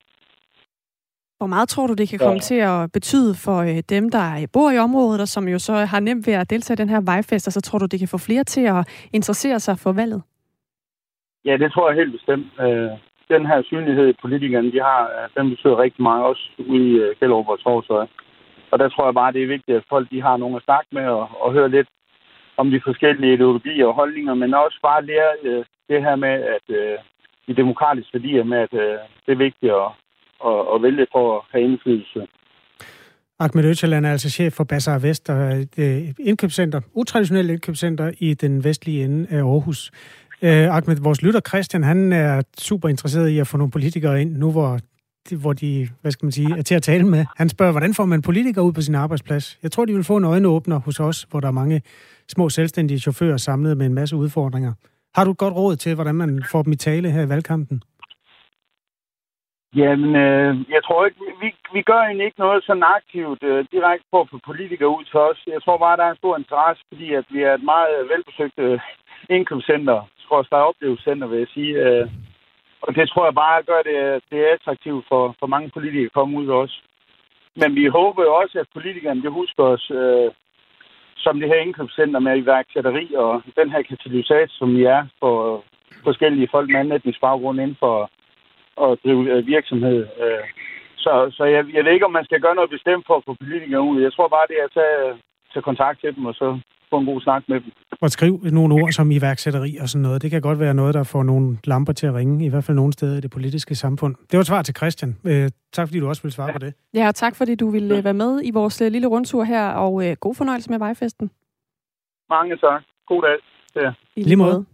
[1.39, 4.71] Hvor meget tror du, det kan komme til at betyde for øh, dem, der bor
[4.71, 7.47] i området, og som jo så har nemt ved at deltage i den her vejfest,
[7.47, 10.23] og så tror du, det kan få flere til at interessere sig for valget?
[11.45, 12.47] Ja, det tror jeg helt bestemt.
[12.61, 12.91] Øh,
[13.29, 17.49] den her synlighed, politikerne de har, øh, den betyder rigtig meget, også ude i Kjellerup
[17.49, 18.07] og Torsøj.
[18.75, 20.89] Og der tror jeg bare, det er vigtigt, at folk de har nogen at snakke
[20.93, 21.89] med og, og høre lidt
[22.57, 26.67] om de forskellige ideologier og holdninger, men også bare lære øh, det her med, at
[26.79, 26.99] øh,
[27.47, 29.89] de demokratiske værdier med, at øh, det er vigtigt at,
[30.51, 32.21] at, at vælge for at have indflydelse.
[33.41, 38.65] Ahmed Øtterland er altså chef for Bazaar Vest og et indkøbscenter, utraditionelt indkøbscenter i den
[38.65, 39.91] vestlige ende af Aarhus.
[40.43, 44.37] Uh, Ahmed, vores lytter Christian, han er super interesseret i at få nogle politikere ind,
[44.37, 44.79] nu hvor
[45.33, 47.25] hvor de, hvad skal man sige, er til at tale med.
[47.37, 49.59] Han spørger, hvordan får man politikere ud på sin arbejdsplads?
[49.63, 51.83] Jeg tror, de vil få en øjenåbner hos os, hvor der er mange
[52.29, 54.73] små selvstændige chauffører samlet med en masse udfordringer.
[55.15, 57.83] Har du et godt råd til, hvordan man får dem i tale her i valgkampen?
[59.77, 64.07] Jamen, øh, jeg tror ikke, vi, vi gør egentlig ikke noget sådan aktivt øh, direkte
[64.13, 65.39] på at få politikere ud til os.
[65.47, 68.59] Jeg tror bare, der er en stor interesse, fordi at vi er et meget velbesøgt
[68.59, 68.81] øh,
[69.31, 69.99] indkøbscenter,
[70.51, 71.73] der oplevelsescenter, vil jeg sige.
[71.85, 72.09] Øh,
[72.87, 73.99] og det tror jeg bare gør det,
[74.31, 76.77] det er attraktivt for, for mange politikere at komme ud også.
[77.57, 80.31] Men vi håber jo også, at politikerne de husker os øh,
[81.17, 85.65] som det her indkøbscenter med iværksætteri og den her katalysator, som vi er for
[86.05, 88.11] forskellige folk med anden etnisk baggrund inden for
[88.85, 89.99] at drive øh, virksomhed.
[90.23, 90.45] Øh,
[90.97, 93.35] så, så jeg, jeg ved ikke, om man skal gøre noget bestemt for at få
[93.43, 94.01] politikere ud.
[94.03, 95.19] Jeg tror bare, det er at tage,
[95.53, 96.49] tage kontakt til dem, og så
[96.91, 97.73] få en god snak med dem.
[98.01, 100.23] Og skriv nogle ord som iværksætteri og sådan noget.
[100.23, 102.77] Det kan godt være noget, der får nogle lamper til at ringe, i hvert fald
[102.77, 104.15] nogle steder i det politiske samfund.
[104.15, 105.17] Det var et svar til Christian.
[105.25, 106.53] Øh, tak fordi du også ville svare ja.
[106.53, 106.75] på det.
[106.95, 108.01] Ja, og tak fordi du ville ja.
[108.01, 111.31] være med i vores lille rundtur her, og øh, god fornøjelse med vejfesten.
[112.31, 112.83] Mange tak.
[113.09, 113.39] God dag.
[113.85, 113.93] Ja.
[114.17, 114.65] I lige måde.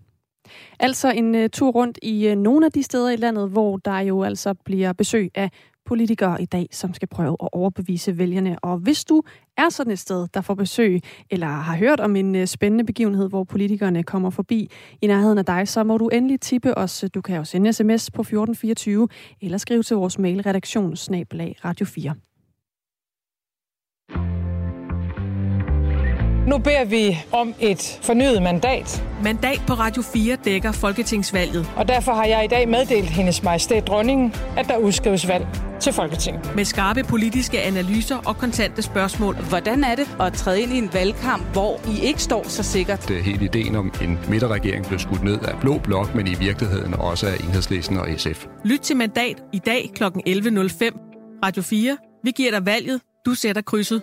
[0.80, 3.98] Altså en uh, tur rundt i uh, nogle af de steder i landet, hvor der
[4.00, 5.50] jo altså bliver besøg af
[5.90, 8.58] politikere i dag, som skal prøve at overbevise vælgerne.
[8.62, 9.22] Og hvis du
[9.56, 13.28] er sådan et sted, der får besøg, eller har hørt om en øh, spændende begivenhed,
[13.28, 14.70] hvor politikerne kommer forbi
[15.02, 17.04] i nærheden af dig, så må du endelig tippe os.
[17.14, 19.08] Du kan jo sende sms på 1424,
[19.40, 20.94] eller skrive til vores mailredaktion,
[21.64, 22.29] radio 4.
[26.46, 29.04] Nu beder vi om et fornyet mandat.
[29.24, 31.70] Mandat på Radio 4 dækker Folketingsvalget.
[31.76, 35.46] Og derfor har jeg i dag meddelt hendes majestæt dronningen, at der udskrives valg
[35.80, 36.56] til Folketinget.
[36.56, 39.34] Med skarpe politiske analyser og kontante spørgsmål.
[39.34, 43.08] Hvordan er det at træde ind i en valgkamp, hvor I ikke står så sikkert?
[43.08, 46.34] Det er hele ideen om en midterregering blev skudt ned af Blå Blok, men i
[46.34, 48.46] virkeligheden også af Enhedslisten og SF.
[48.64, 50.04] Lyt til Mandat i dag kl.
[50.04, 50.10] 11.05.
[51.44, 51.96] Radio 4.
[52.24, 53.00] Vi giver dig valget.
[53.26, 54.02] Du sætter krydset.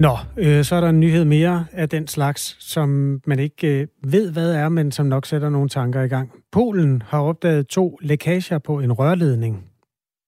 [0.00, 3.86] Nå, øh, så er der en nyhed mere af den slags, som man ikke øh,
[4.04, 6.32] ved, hvad er, men som nok sætter nogle tanker i gang.
[6.52, 9.64] Polen har opdaget to lækager på en rørledning.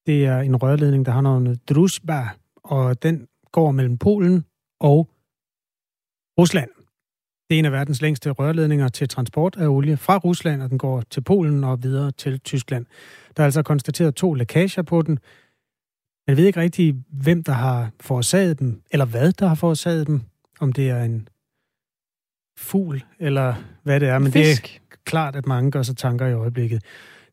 [0.07, 4.45] Det er en rørledning, der har navnet Drusba, og den går mellem Polen
[4.81, 5.09] og
[6.39, 6.71] Rusland.
[7.49, 10.79] Det er en af verdens længste rørledninger til transport af olie fra Rusland, og den
[10.79, 12.87] går til Polen og videre til Tyskland.
[13.37, 15.19] Der er altså konstateret to lækager på den.
[16.29, 20.21] Man ved ikke rigtig, hvem der har forårsaget dem, eller hvad der har forårsaget dem.
[20.61, 21.29] Om det er en
[22.59, 24.19] fugl, eller hvad det er.
[24.19, 24.63] Men Fisk.
[24.63, 26.83] det er klart, at mange gør sig tanker i øjeblikket.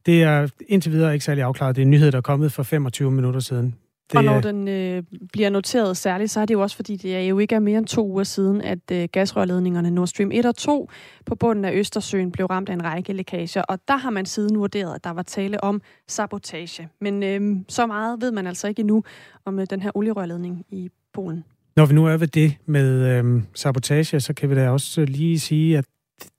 [0.06, 1.76] Det er indtil videre ikke særlig afklaret.
[1.76, 3.76] Det er en nyhed, der er kommet for 25 minutter siden.
[4.12, 5.04] Det, og når den øh,
[5.34, 7.78] bliver noteret særligt, så er det jo også, fordi det er jo ikke er mere
[7.78, 10.90] end to uger siden, at øh, gasrørledningerne Nord Stream 1 og 2
[11.26, 14.60] på bunden af Østersøen blev ramt af en række lækager, og der har man siden
[14.60, 16.90] vurderet, at der var tale om sabotage.
[17.02, 19.04] Men øh, så meget ved man altså ikke endnu
[19.46, 21.44] om øh, den her olierørledning i Polen.
[21.76, 25.40] Når vi nu er ved det med øh, sabotage, så kan vi da også lige
[25.40, 25.86] sige, at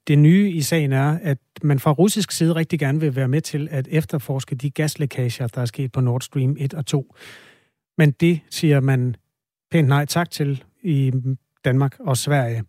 [0.08, 3.40] det nye i sagen er, at man fra russisk side rigtig gerne vil være med
[3.40, 7.14] til at efterforske de gaslækager, der er sket på Nord Stream 1 og 2.
[7.98, 9.16] Men det siger man
[9.70, 11.12] pænt nej tak til i
[11.64, 12.64] Danmark og Sverige.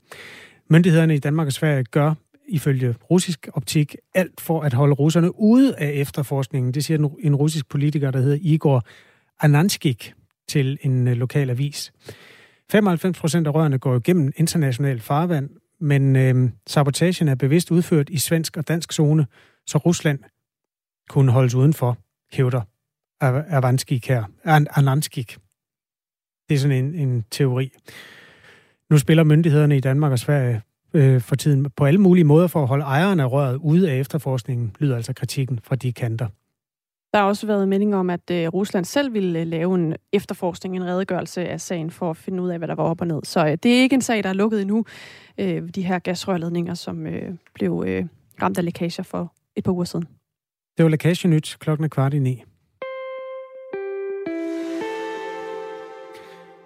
[0.69, 2.13] Myndighederne i Danmark og Sverige gør
[2.47, 6.73] ifølge russisk optik alt for at holde russerne ude af efterforskningen.
[6.73, 8.83] Det siger en russisk politiker, der hedder Igor
[9.41, 10.13] Ananskik
[10.47, 11.91] til en øh, lokal avis.
[12.71, 15.49] 95 procent af rørene går igennem international farvand,
[15.79, 19.27] men øh, sabotagen er bevidst udført i svensk og dansk zone,
[19.65, 20.19] så Rusland
[21.09, 21.97] kunne holdes udenfor,
[22.31, 22.61] hævder
[23.21, 24.23] Avanskik her.
[24.45, 25.37] Ananskik.
[26.49, 27.71] Det er sådan en, en teori.
[28.89, 30.61] Nu spiller myndighederne i Danmark og Sverige
[30.93, 33.99] øh, for tiden på alle mulige måder for at holde ejeren af røret ude af
[33.99, 36.27] efterforskningen, lyder altså kritikken fra de kanter.
[37.13, 40.75] Der har også været mening om, at øh, Rusland selv ville øh, lave en efterforskning,
[40.75, 43.19] en redegørelse af sagen for at finde ud af, hvad der var op og ned.
[43.23, 44.85] Så øh, det er ikke en sag, der er lukket endnu.
[45.37, 48.05] Øh, de her gasrørledninger, som øh, blev øh,
[48.41, 50.05] ramt af lækager for et par uger siden.
[50.77, 52.43] Det var Lækage Nyt klokken er kvart i ni.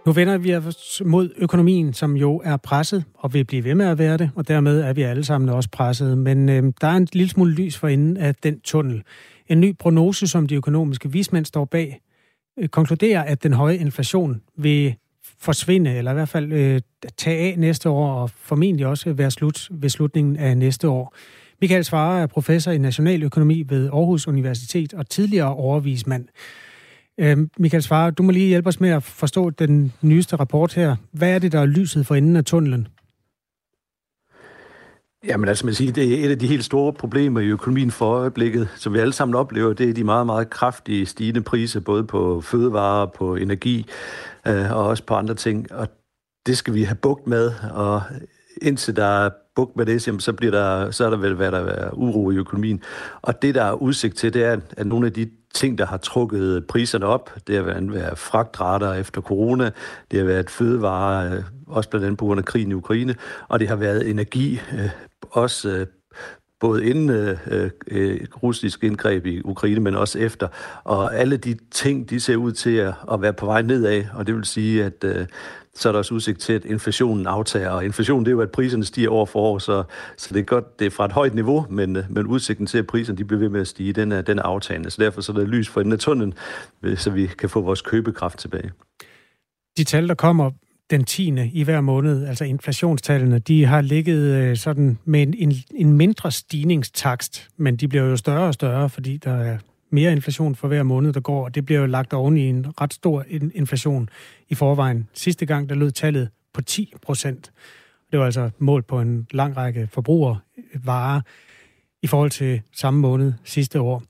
[0.06, 3.86] Nu vender vi os mod økonomien, som jo er presset og vil blive ved med
[3.86, 6.18] at være det, og dermed er vi alle sammen også presset.
[6.18, 9.04] Men øh, der er en lille smule lys for enden af den tunnel.
[9.48, 12.02] En ny prognose, som de økonomiske vismænd står bag,
[12.60, 14.96] øh, konkluderer, at den høje inflation vil
[15.40, 16.82] forsvinde, eller i hvert fald øh,
[17.18, 21.16] tage af næste år, og formentlig også være slut ved slutningen af næste år.
[21.62, 26.26] Michael Svare er professor i nationaløkonomi ved Aarhus Universitet og tidligere overvismand.
[27.22, 30.96] Øh, Michael Svare, du må lige hjælpe os med at forstå den nyeste rapport her.
[31.12, 32.88] Hvad er det, der er lyset for enden af tunnelen?
[35.28, 38.06] Jamen altså, man siger, det er et af de helt store problemer i økonomien for
[38.06, 42.04] øjeblikket, som vi alle sammen oplever, det er de meget, meget kraftige stigende priser, både
[42.04, 43.86] på fødevarer, på energi
[44.48, 45.72] øh, og også på andre ting.
[45.72, 45.88] Og
[46.46, 48.02] det skal vi have bugt med, og
[48.62, 51.60] indtil der er bugt med det, så, bliver der, så er der vel hvad der
[51.60, 52.84] er uro i økonomien.
[53.22, 55.98] Og det, der er udsigt til, det er, at nogle af de ting, der har
[55.98, 59.72] trukket priserne op, det har været fragtrater efter corona,
[60.12, 63.16] det har været fødevare, øh, også blandt andet på grund af krigen i Ukraine,
[63.48, 64.90] og det har været energi, øh,
[65.32, 65.88] også øh,
[66.60, 70.48] både inden øh, øh, russisk indgreb i Ukraine, men også efter.
[70.84, 74.28] Og alle de ting, de ser ud til at, at være på vej nedad, og
[74.28, 75.26] det vil sige, at øh,
[75.76, 77.70] så er der også udsigt til, at inflationen aftager.
[77.70, 79.84] Og inflation, det er jo, at priserne stiger år for år, så,
[80.18, 82.78] så det er godt, det er fra et højt niveau, men, øh, men udsigten til,
[82.78, 84.90] at priserne de bliver ved med at stige, den er, den er aftagende.
[84.90, 86.34] Så derfor så er der lys for enden af tunnelen,
[86.84, 88.72] øh, så vi kan få vores købekraft tilbage.
[89.78, 90.52] De tal, der kommer
[90.90, 91.34] den 10.
[91.54, 96.32] i hver måned, altså inflationstallene, de har ligget øh, sådan med en, en, en mindre
[96.32, 99.58] stigningstakst, men de bliver jo større og større, fordi der er
[99.92, 102.82] mere inflation for hver måned, der går, og det bliver jo lagt oven i en
[102.82, 104.10] ret stor inflation
[104.50, 105.10] i forvejen.
[105.14, 107.52] Sidste gang, der lød tallet på 10 procent.
[108.12, 111.22] Det var altså mål på en lang række forbrugervarer
[112.02, 114.04] i forhold til samme måned sidste år.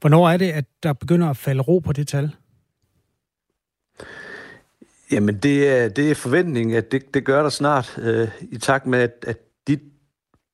[0.00, 2.34] Hvornår er det, at der begynder at falde ro på det tal?
[5.12, 8.86] Jamen, det er, det er forventningen, at det, det gør der snart, øh, i takt
[8.86, 9.38] med, at, at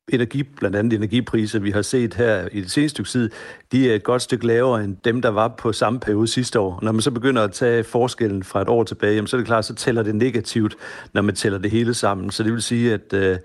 [0.08, 3.30] energi, blandt andet energipriser, vi har set her i det seneste stykke tid,
[3.72, 6.78] de er et godt stykke lavere end dem, der var på samme periode sidste år.
[6.82, 9.46] Når man så begynder at tage forskellen fra et år tilbage, jamen, så er det
[9.46, 10.76] klart, så tæller det negativt,
[11.12, 12.30] når man tæller det hele sammen.
[12.30, 13.38] Så det vil sige, at øh,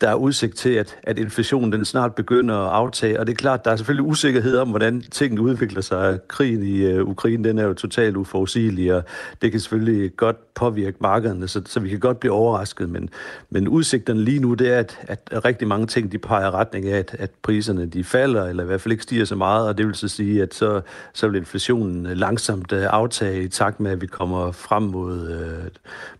[0.00, 3.20] der er udsigt til, at, at inflationen den snart begynder at aftage.
[3.20, 6.18] Og det er klart, der er selvfølgelig usikkerhed om, hvordan tingene udvikler sig.
[6.28, 9.02] Krigen i uh, Ukraine, den er jo totalt uforudsigelig, og
[9.42, 12.88] det kan selvfølgelig godt påvirke markederne, så, så vi kan godt blive overrasket.
[12.88, 13.10] Men,
[13.50, 14.98] men udsigterne lige nu, det er, at,
[15.30, 18.66] at rigtig mange ting, de peger retning af, at, at priserne de falder, eller i
[18.66, 20.80] hvert fald ikke stiger så meget, og det vil så sige, at så,
[21.14, 25.66] så vil inflationen langsomt øh, aftage i takt med, at vi kommer frem mod, uh,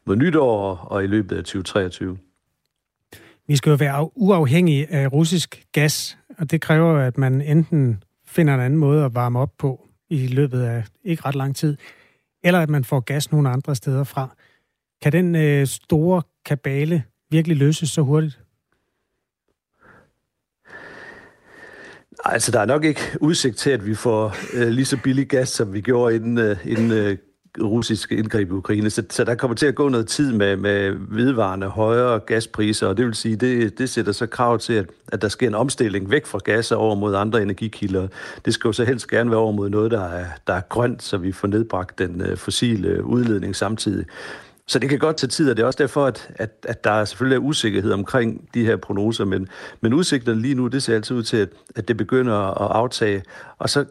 [0.05, 2.19] mod nytår og i løbet af 2023.
[3.49, 8.55] Vi skal jo være uafhængige af russisk gas, og det kræver, at man enten finder
[8.55, 11.77] en anden måde at varme op på i løbet af ikke ret lang tid,
[12.45, 14.37] eller at man får gas nogle andre steder fra.
[15.03, 18.41] Kan den øh, store kabale virkelig løses så hurtigt?
[22.25, 25.49] Altså, der er nok ikke udsigt til, at vi får øh, lige så billig gas,
[25.49, 27.19] som vi gjorde inden, øh, inden øh,
[27.63, 28.91] russiske indgreb i Ukraine.
[28.91, 32.97] Så, så der kommer til at gå noget tid med, med vedvarende højere gaspriser, og
[32.97, 36.11] det vil sige, det, det sætter så krav til, at, at der sker en omstilling
[36.11, 38.09] væk fra gas og over mod andre energikilder.
[38.45, 41.03] Det skal jo så helst gerne være over mod noget, der er, der er grønt,
[41.03, 44.07] så vi får nedbragt den øh, fossile udledning samtidig.
[44.67, 46.91] Så det kan godt tage tid, og det er også derfor, at, at, at der
[46.91, 49.49] er selvfølgelig er usikkerhed omkring de her prognoser, men,
[49.81, 53.23] men udsigterne lige nu, det ser altid ud til, at, at det begynder at aftage,
[53.59, 53.85] og så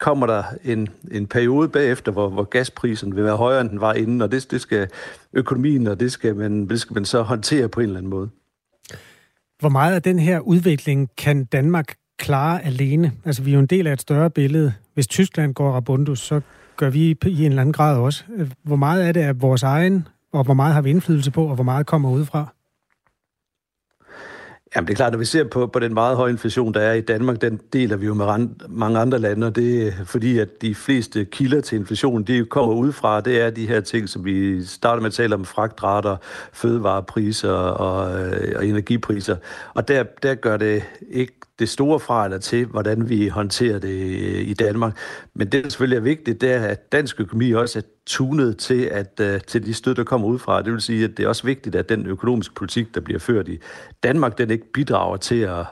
[0.00, 3.94] kommer der en, en periode bagefter, hvor, hvor gasprisen vil være højere, end den var
[3.94, 4.88] inden, og det, det skal
[5.32, 8.28] økonomien, og det skal, man, det skal man så håndtere på en eller anden måde.
[9.60, 13.12] Hvor meget af den her udvikling kan Danmark klare alene?
[13.24, 14.74] Altså, vi er jo en del af et større billede.
[14.94, 16.40] Hvis Tyskland går rabundus, så
[16.76, 18.24] gør vi i en eller anden grad også.
[18.62, 21.54] Hvor meget af det er vores egen, og hvor meget har vi indflydelse på, og
[21.54, 22.54] hvor meget kommer udefra?
[24.76, 26.92] Jamen det er klart, når vi ser på, på den meget høje inflation, der er
[26.92, 30.38] i Danmark, den deler vi jo med rand, mange andre lande, og det er fordi,
[30.38, 34.24] at de fleste kilder til inflation, de kommer udefra, det er de her ting, som
[34.24, 36.16] vi starter med at tale om, fragtrater,
[36.52, 37.96] fødevarepriser og,
[38.56, 39.36] og energipriser.
[39.74, 43.98] Og der, der gør det ikke det store fra eller til, hvordan vi håndterer det
[44.46, 44.96] i Danmark.
[45.34, 48.82] Men det, der selvfølgelig er vigtigt, det er, at dansk økonomi også er tunet til,
[48.82, 50.62] at, øh, til de stød, der kommer ud fra.
[50.62, 53.48] Det vil sige, at det er også vigtigt, at den økonomiske politik, der bliver ført
[53.48, 53.58] i
[54.02, 55.66] Danmark, den ikke bidrager til at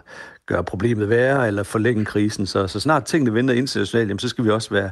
[0.47, 2.47] gøre problemet værre eller forlænge krisen.
[2.47, 4.91] Så, så snart tingene vender internationalt, jamen, så skal vi også være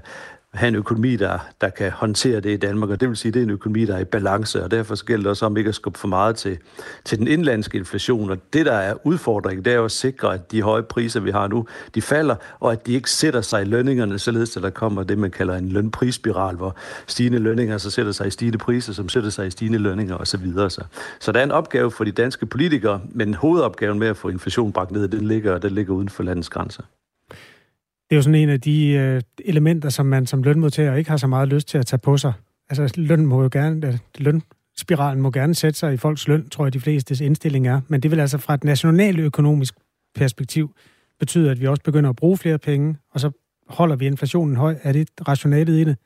[0.55, 3.35] have en økonomi, der, der kan håndtere det i Danmark, og det vil sige, at
[3.35, 5.69] det er en økonomi, der er i balance, og derfor gælder det også om ikke
[5.69, 6.59] at skubbe for meget til,
[7.05, 8.31] til den indlandske inflation.
[8.31, 11.31] Og det, der er udfordringen, det er jo at sikre, at de høje priser, vi
[11.31, 14.71] har nu, de falder, og at de ikke sætter sig i lønningerne, således at der
[14.71, 16.77] kommer det, man kalder en lønprisspiral, hvor
[17.07, 20.53] stigende lønninger så sætter sig i stigende priser, som sætter sig i stigende lønninger osv.
[20.55, 20.85] Så,
[21.21, 24.73] så der er en opgave for de danske politikere, men hovedopgaven med at få inflation
[24.73, 26.83] bragt ned, den ligger, den ligger uden for landets grænser.
[28.09, 31.17] Det er jo sådan en af de øh, elementer, som man som lønmodtager ikke har
[31.17, 32.33] så meget lyst til at tage på sig.
[32.71, 36.65] Altså løn må jo gerne, øh, lønspiralen må gerne sætte sig i folks løn, tror
[36.65, 37.81] jeg de flestes indstilling er.
[37.89, 39.75] Men det vil altså fra et nationaløkonomisk
[40.15, 40.75] perspektiv
[41.19, 43.31] betyde, at vi også begynder at bruge flere penge, og så
[43.69, 44.77] holder vi inflationen høj.
[44.83, 45.97] Er det rationalet i det?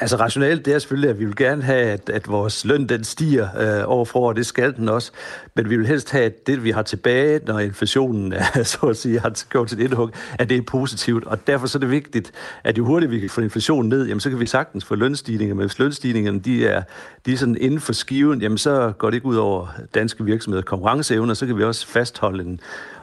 [0.00, 3.04] Altså rationelt, det er selvfølgelig, at vi vil gerne have, at, at vores løn den
[3.04, 5.12] stiger øh, overfor, år, det skal den også.
[5.54, 8.96] Men vi vil helst have, at det, vi har tilbage, når inflationen er, så at
[8.96, 11.24] sige, har gjort sit indhug, at det er positivt.
[11.24, 12.32] Og derfor så er det vigtigt,
[12.64, 15.54] at jo hurtigt vi kan få inflationen ned, jamen så kan vi sagtens få lønstigninger.
[15.54, 16.82] Men hvis lønstigningerne de er,
[17.26, 20.62] de er sådan inden for skiven, jamen så går det ikke ud over danske virksomheder
[20.62, 22.60] konkurrenceevne, og så kan vi også fastholde en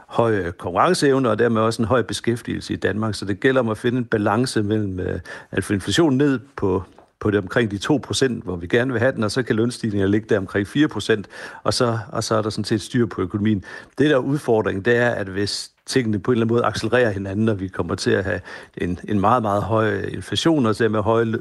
[0.10, 3.16] høj øh, konkurrenceevne og dermed også en høj beskæftigelse i Danmark.
[3.16, 5.20] Så det gælder om at finde en balance mellem øh,
[5.52, 6.84] at få inflationen ned på
[7.20, 10.12] på det omkring de 2%, hvor vi gerne vil have den, og så kan lønstigningerne
[10.12, 11.24] ligge der omkring 4%,
[11.64, 13.64] og så, og så er der sådan set styr på økonomien.
[13.98, 17.50] Det der udfordring, det er, at hvis tingene på en eller anden måde accelererer hinanden,
[17.50, 18.42] og vi kommer til at have
[18.78, 21.40] en, en meget, meget høj øh, inflation, og så med høje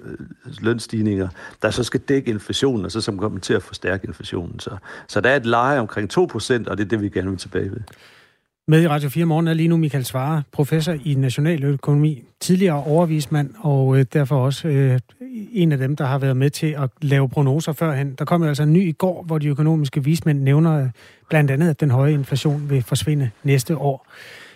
[0.60, 1.28] lønstigninger,
[1.62, 4.60] der så skal dække inflationen, og så som kommer til at forstærke inflationen.
[4.60, 4.76] Så,
[5.08, 7.70] så der er et leje omkring 2%, og det er det, vi gerne vil tilbage
[7.70, 7.80] ved.
[8.70, 13.50] Med i Radio 4 Morgen er lige nu Michael Svare, professor i nationaløkonomi, tidligere overvismand,
[13.58, 14.98] og øh, derfor også øh,
[15.52, 18.14] en af dem, der har været med til at lave prognoser førhen.
[18.18, 20.90] Der kom jo altså en ny i går, hvor de økonomiske vismænd nævner øh,
[21.28, 24.06] blandt andet, at den høje inflation vil forsvinde næste år.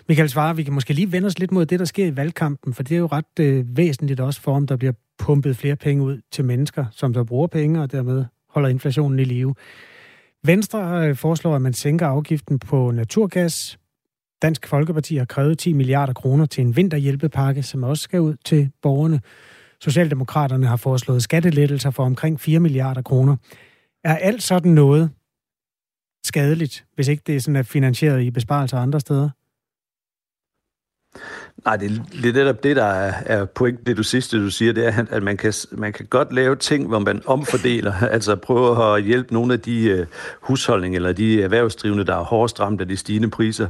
[0.09, 2.75] Michael Svare, vi kan måske lige vende os lidt mod det, der sker i valgkampen,
[2.75, 6.05] for det er jo ret øh, væsentligt også for, om der bliver pumpet flere penge
[6.05, 9.55] ud til mennesker, som der bruger penge, og dermed holder inflationen i live.
[10.45, 13.79] Venstre øh, foreslår, at man sænker afgiften på naturgas,
[14.43, 18.71] Dansk Folkeparti har krævet 10 milliarder kroner til en vinterhjælpepakke, som også skal ud til
[18.83, 19.21] borgerne.
[19.81, 23.37] Socialdemokraterne har foreslået skattelettelser for omkring 4 milliarder kroner.
[24.05, 25.11] Er alt sådan noget
[26.25, 29.31] skadeligt, hvis ikke det er sådan er finansieret i besparelser andre steder?
[31.65, 34.73] Nej, det er lidt netop det, der er, er point, det du sidste, du siger,
[34.73, 38.97] det er, at man kan, man kan godt lave ting, hvor man omfordeler, altså prøve
[38.97, 40.07] at hjælpe nogle af de uh,
[40.41, 43.69] husholdninger eller de erhvervsdrivende, der er hårdest ramt af de stigende priser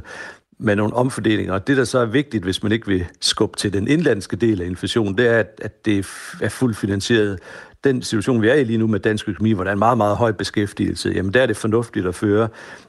[0.63, 1.53] med nogle omfordelinger.
[1.53, 4.61] Og det, der så er vigtigt, hvis man ikke vil skubbe til den indlandske del
[4.61, 5.99] af inflationen, det er, at, at det
[6.41, 7.39] er fuldt finansieret.
[7.83, 9.97] Den situation, vi er i lige nu med dansk økonomi, hvor der er en meget,
[9.97, 12.47] meget høj beskæftigelse, jamen der er det fornuftigt at føre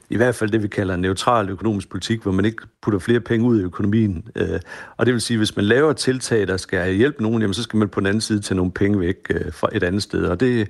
[0.09, 3.19] i hvert fald det, vi kalder en neutral økonomisk politik, hvor man ikke putter flere
[3.19, 4.27] penge ud i økonomien.
[4.35, 4.59] Øh,
[4.97, 7.63] og det vil sige, at hvis man laver tiltag, der skal hjælpe nogen, jamen så
[7.63, 10.25] skal man på den anden side tage nogle penge væk øh, fra et andet sted.
[10.25, 10.67] Og det,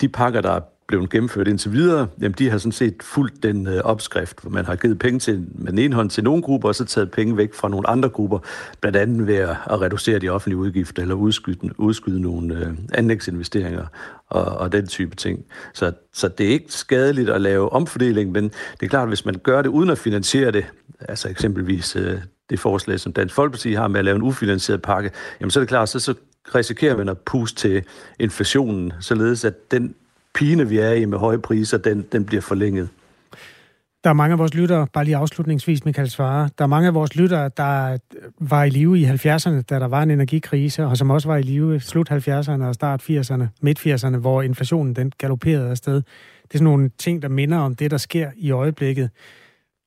[0.00, 0.60] de pakker, der er
[0.92, 4.64] blevet gennemført indtil videre, jamen de har sådan set fulgt den øh, opskrift, hvor man
[4.64, 7.36] har givet penge til, med den ene hånd til nogle grupper, og så taget penge
[7.36, 8.38] væk fra nogle andre grupper,
[8.80, 13.86] blandt andet ved at, at reducere de offentlige udgifter, eller udskyde, udskyde nogle øh, anlægsinvesteringer
[14.28, 15.44] og, og den type ting.
[15.74, 19.24] Så, så det er ikke skadeligt at lave omfordeling, men det er klart, at hvis
[19.24, 20.64] man gør det uden at finansiere det,
[21.00, 22.18] altså eksempelvis øh,
[22.50, 25.62] det forslag, som Dansk Folkeparti har med at lave en ufinansieret pakke, jamen så er
[25.62, 26.14] det klart, så, så
[26.54, 27.82] risikerer man at puste til
[28.18, 29.94] inflationen, således at den
[30.34, 32.88] pine, vi er i med høje priser, den, den bliver forlænget.
[34.04, 36.94] Der er mange af vores lyttere, bare lige afslutningsvis, Michael Svare, der er mange af
[36.94, 37.98] vores lyttere, der
[38.40, 41.42] var i live i 70'erne, da der var en energikrise, og som også var i
[41.42, 45.94] live i slut 70'erne og start 80'erne, midt 80'erne, hvor inflationen den galopperede afsted.
[45.94, 49.10] Det er sådan nogle ting, der minder om det, der sker i øjeblikket.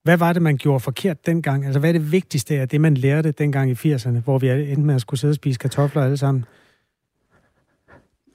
[0.03, 1.65] Hvad var det, man gjorde forkert dengang?
[1.65, 4.81] Altså, hvad er det vigtigste af det, man lærte dengang i 80'erne, hvor vi endte
[4.81, 6.45] med at skulle sidde og spise kartofler alle sammen?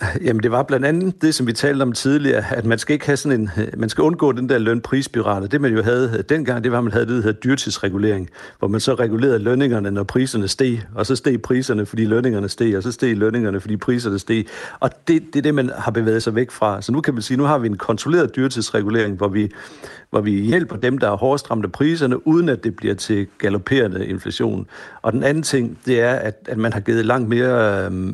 [0.27, 3.07] Jamen, det var blandt andet det, som vi talte om tidligere, at man skal ikke
[3.07, 5.51] have sådan en, man skal undgå den der lønprisspiral.
[5.51, 8.31] Det man jo havde øh, dengang, det var, at man havde det, der hedder dyrtidsregulering,
[8.59, 12.77] hvor man så regulerede lønningerne, når priserne steg, og så steg priserne, fordi lønningerne steg,
[12.77, 14.47] og så steg lønningerne, fordi priserne steg.
[14.81, 16.83] Og det, det er det, man har bevæget sig væk fra.
[16.83, 19.51] Så nu kan man sige, nu har vi en kontrolleret dyrtidsregulering, hvor vi,
[20.11, 23.27] hvor vi hjælper dem, der er hårdest ramt af priserne, uden at det bliver til
[23.39, 24.67] galopperende inflation.
[25.03, 28.13] Og den anden ting, det er, at, at man har givet langt mere øh,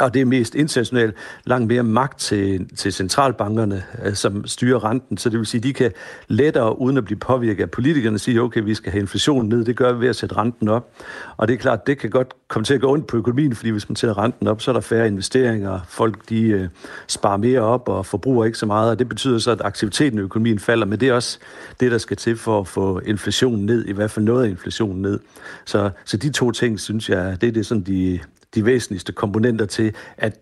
[0.00, 5.16] og det er mest internationalt, langt mere magt til, til centralbankerne, øh, som styrer renten.
[5.16, 5.92] Så det vil sige, de kan
[6.28, 9.64] lettere, uden at blive påvirket af politikerne, sige, okay, vi skal have inflationen ned.
[9.64, 10.90] Det gør vi ved at sætte renten op.
[11.36, 13.70] Og det er klart, det kan godt komme til at gå ondt på økonomien, fordi
[13.70, 15.80] hvis man sætter renten op, så er der færre investeringer.
[15.88, 16.68] Folk de øh,
[17.06, 20.22] sparer mere op og forbruger ikke så meget, og det betyder så, at aktiviteten i
[20.22, 20.86] økonomien falder.
[20.86, 21.38] Men det er også
[21.80, 25.02] det, der skal til for at få inflationen ned, i hvert fald noget af inflationen
[25.02, 25.20] ned.
[25.64, 28.20] Så, så de to ting, synes jeg, det er det sådan de,
[28.56, 30.38] de væsentligste komponenter til, at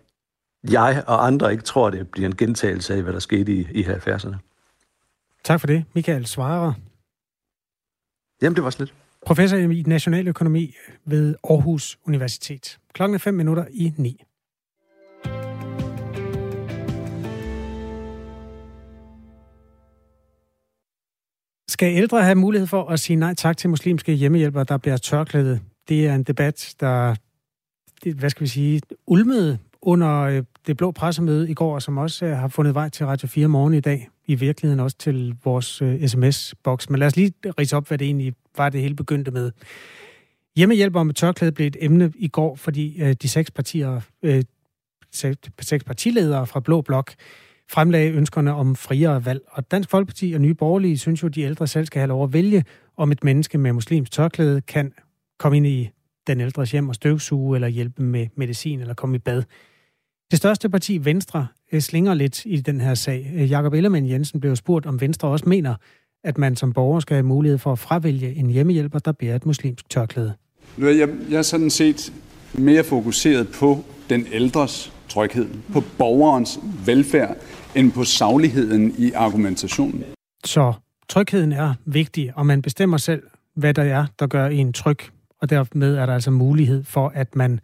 [0.70, 3.82] jeg og andre ikke tror, det bliver en gentagelse af, hvad der skete i, i
[3.82, 4.36] 70'erne.
[5.44, 6.72] Tak for det, Michael Svarer.
[8.42, 8.94] Jamen, det var slet.
[9.26, 12.78] Professor i nationaløkonomi ved Aarhus Universitet.
[12.92, 14.24] Klokken er 5 minutter i 9.
[21.68, 25.60] Skal ældre have mulighed for at sige nej tak til muslimske hjemmehjælpere, der bliver tørklædet?
[25.88, 27.14] Det er en debat, der,
[28.12, 32.36] hvad skal vi sige, ulmede under øh, det blå pressemøde i går, som også øh,
[32.36, 34.09] har fundet vej til Radio 4 morgen i dag.
[34.26, 36.90] I virkeligheden også til vores øh, sms-boks.
[36.90, 39.50] Men lad os lige rise op, hvad det egentlig var, det hele begyndte med.
[40.57, 44.00] Hjemmehjælpere med tørklæde blev et emne i går, fordi de seks partier,
[45.61, 47.12] seks partiledere fra Blå Blok
[47.70, 49.40] fremlagde ønskerne om friere valg.
[49.50, 52.24] Og Dansk Folkeparti og Nye Borgerlige synes jo, at de ældre selv skal have lov
[52.24, 52.64] at vælge,
[52.96, 54.92] om et menneske med muslims tørklæde kan
[55.38, 55.90] komme ind i
[56.27, 59.43] den ældres hjem og støvsuge, eller hjælpe med medicin, eller komme i bad.
[60.31, 63.31] Det største parti, Venstre, øh, slinger lidt i den her sag.
[63.35, 65.75] Øh, Jakob Ellemann Jensen blev spurgt, om Venstre også mener,
[66.25, 69.47] at man som borger skal have mulighed for at fravælge en hjemmehjælper, der bærer et
[69.47, 70.35] muslimsk tørklæde.
[70.79, 72.12] Jeg, jeg er sådan set
[72.55, 77.37] mere fokuseret på den ældres tryghed, på borgerens velfærd,
[77.75, 80.05] end på sagligheden i argumentationen.
[80.45, 80.72] Så
[81.09, 83.22] trygheden er vigtig, og man bestemmer selv,
[83.57, 84.99] hvad der er, der gør en tryg.
[85.45, 87.61] Og dermed er der altså mulighed for, at man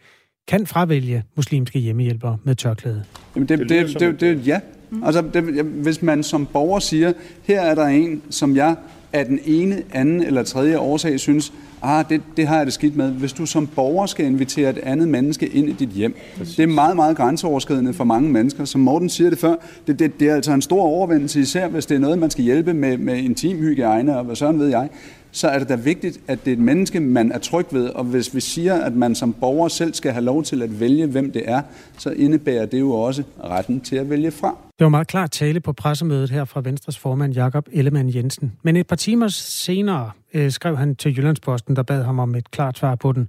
[0.48, 3.04] kan fravælge muslimske hjemmehjælpere med tørklæde.
[3.34, 4.60] Jamen det, det, det, det, det, ja.
[5.04, 7.12] Altså, det, hvis man som borger siger,
[7.42, 8.76] her er der en, som jeg
[9.12, 11.52] af den ene, anden eller tredje årsag synes,
[11.82, 13.10] ah, det, det har jeg det skidt med.
[13.10, 16.56] Hvis du som borger skal invitere et andet menneske ind i dit hjem, Præcis.
[16.56, 18.64] det er meget, meget grænseoverskridende for mange mennesker.
[18.64, 19.54] Som Morten siger det før,
[19.86, 22.44] det, det, det er altså en stor overvendelse, især hvis det er noget, man skal
[22.44, 24.88] hjælpe med, med intimhygiejne og hvad sådan ved jeg
[25.32, 27.88] så er det da vigtigt, at det er et menneske, man er tryg ved.
[27.88, 31.06] Og hvis vi siger, at man som borger selv skal have lov til at vælge,
[31.06, 31.62] hvem det er,
[31.98, 34.56] så indebærer det jo også retten til at vælge fra.
[34.78, 38.52] Det var meget klart tale på pressemødet her fra Venstres formand Jakob Ellemann Jensen.
[38.62, 42.50] Men et par timer senere øh, skrev han til Jyllandsposten, der bad ham om et
[42.50, 43.28] klart svar på den.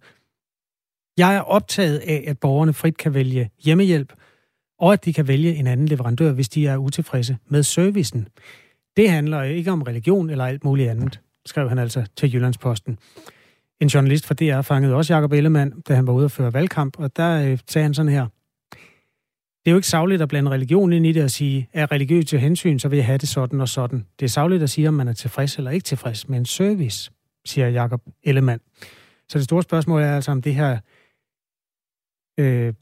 [1.17, 4.13] Jeg er optaget af, at borgerne frit kan vælge hjemmehjælp,
[4.79, 8.27] og at de kan vælge en anden leverandør, hvis de er utilfredse med servicen.
[8.97, 12.99] Det handler ikke om religion eller alt muligt andet skrev han altså til Jyllandsposten.
[13.79, 16.99] En journalist fra DR fangede også Jakob Ellemann, da han var ude at føre valgkamp,
[16.99, 18.27] og der øh, sagde han sådan her.
[19.65, 22.25] Det er jo ikke savligt at blande religion ind i det og sige, er religiøs
[22.25, 24.05] til hensyn, så vil jeg have det sådan og sådan.
[24.19, 27.11] Det er savligt at sige, om man er tilfreds eller ikke tilfreds med en service,
[27.45, 28.61] siger Jakob Ellemann.
[29.29, 30.79] Så det store spørgsmål er altså, om det her
[32.39, 32.73] øh,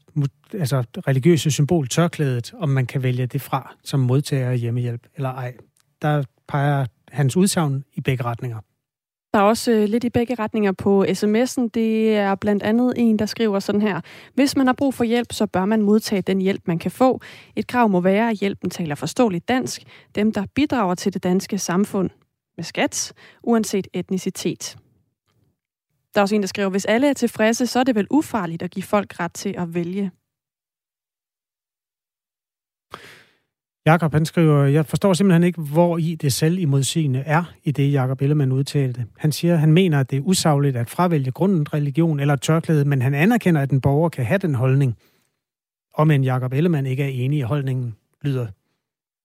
[0.52, 5.28] altså religiøse symbol, tørklædet, om man kan vælge det fra som modtager af hjemmehjælp eller
[5.28, 5.54] ej.
[6.02, 8.58] Der peger hans udsagn i begge retninger.
[9.32, 11.68] Der er også øh, lidt i begge retninger på sms'en.
[11.74, 14.00] Det er blandt andet en, der skriver sådan her.
[14.34, 17.20] Hvis man har brug for hjælp, så bør man modtage den hjælp, man kan få.
[17.56, 19.82] Et krav må være, at hjælpen taler forståeligt dansk.
[20.14, 22.10] Dem, der bidrager til det danske samfund
[22.56, 23.12] med skat,
[23.42, 24.76] uanset etnicitet.
[26.14, 28.62] Der er også en, der skriver, hvis alle er tilfredse, så er det vel ufarligt
[28.62, 30.10] at give folk ret til at vælge.
[33.90, 36.64] Jakob han skriver, jeg forstår simpelthen ikke, hvor i det selv i
[37.24, 39.06] er i det, Jakob Ellemann udtalte.
[39.18, 43.02] Han siger, han mener, at det er usagligt at fravælge grunden religion eller tørklæde, men
[43.02, 44.96] han anerkender, at en borger kan have den holdning.
[45.94, 48.46] Og men Jakob Ellemann ikke er enig i holdningen, lyder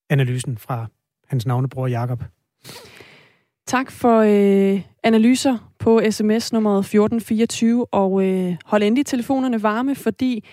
[0.10, 0.86] analysen fra
[1.28, 2.24] hans navnebror Jakob.
[3.68, 10.46] Tak for øh, analyser på sms nummer 1424, og øh, hold endelig telefonerne varme, fordi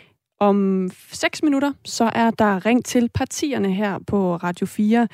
[0.42, 5.08] om 6 minutter, så er der ring til partierne her på Radio 4.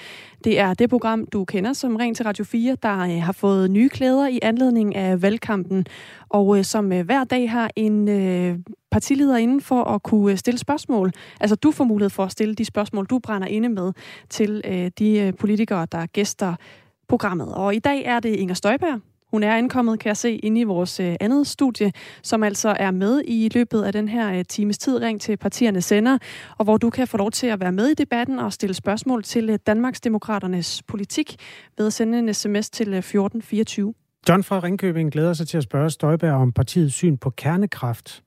[0.45, 3.71] Det er det program, du kender som Ring til Radio 4, der øh, har fået
[3.71, 5.87] nye klæder i anledning af valgkampen,
[6.29, 8.59] og øh, som øh, hver dag har en øh,
[8.91, 11.13] partileder inden for at kunne øh, stille spørgsmål.
[11.41, 13.93] Altså du får mulighed for at stille de spørgsmål, du brænder inde med
[14.31, 16.55] til øh, de øh, politikere, der gæster
[17.09, 17.55] programmet.
[17.55, 19.01] Og i dag er det Inger Støjberg,
[19.31, 22.91] hun er ankommet, kan jeg se, inde i vores øh, andet studie, som altså er
[22.91, 26.19] med i løbet af den her øh, times tid, ring til partierne sender,
[26.59, 29.23] og hvor du kan få lov til at være med i debatten og stille spørgsmål
[29.23, 31.37] til Danmarks Danmarksdemokraternes politik
[31.79, 33.95] ved at sende en sms til 1424.
[34.29, 38.23] John fra Ringkøbing glæder sig til at spørge Støjberg om partiets syn på kernekraft.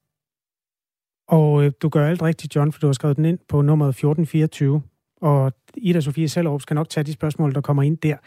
[1.27, 3.89] Og øh, du gør alt rigtigt, John, for du har skrevet den ind på nummeret
[3.89, 4.81] 1424.
[5.21, 8.17] Og Ida Sofie Sellerup skal nok tage de spørgsmål, der kommer ind der.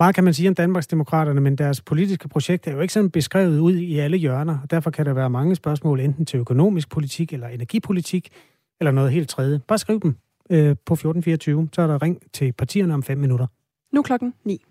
[0.00, 3.58] Meget kan man sige om Danmarksdemokraterne, men deres politiske projekt er jo ikke sådan beskrevet
[3.58, 7.32] ud i alle hjørner, og derfor kan der være mange spørgsmål, enten til økonomisk politik
[7.32, 8.28] eller energipolitik,
[8.80, 9.60] eller noget helt tredje.
[9.68, 10.16] Bare skriv dem
[10.50, 13.46] øh, på 1424, så er der ring til partierne om fem minutter.
[13.92, 14.64] Nu klokken 9.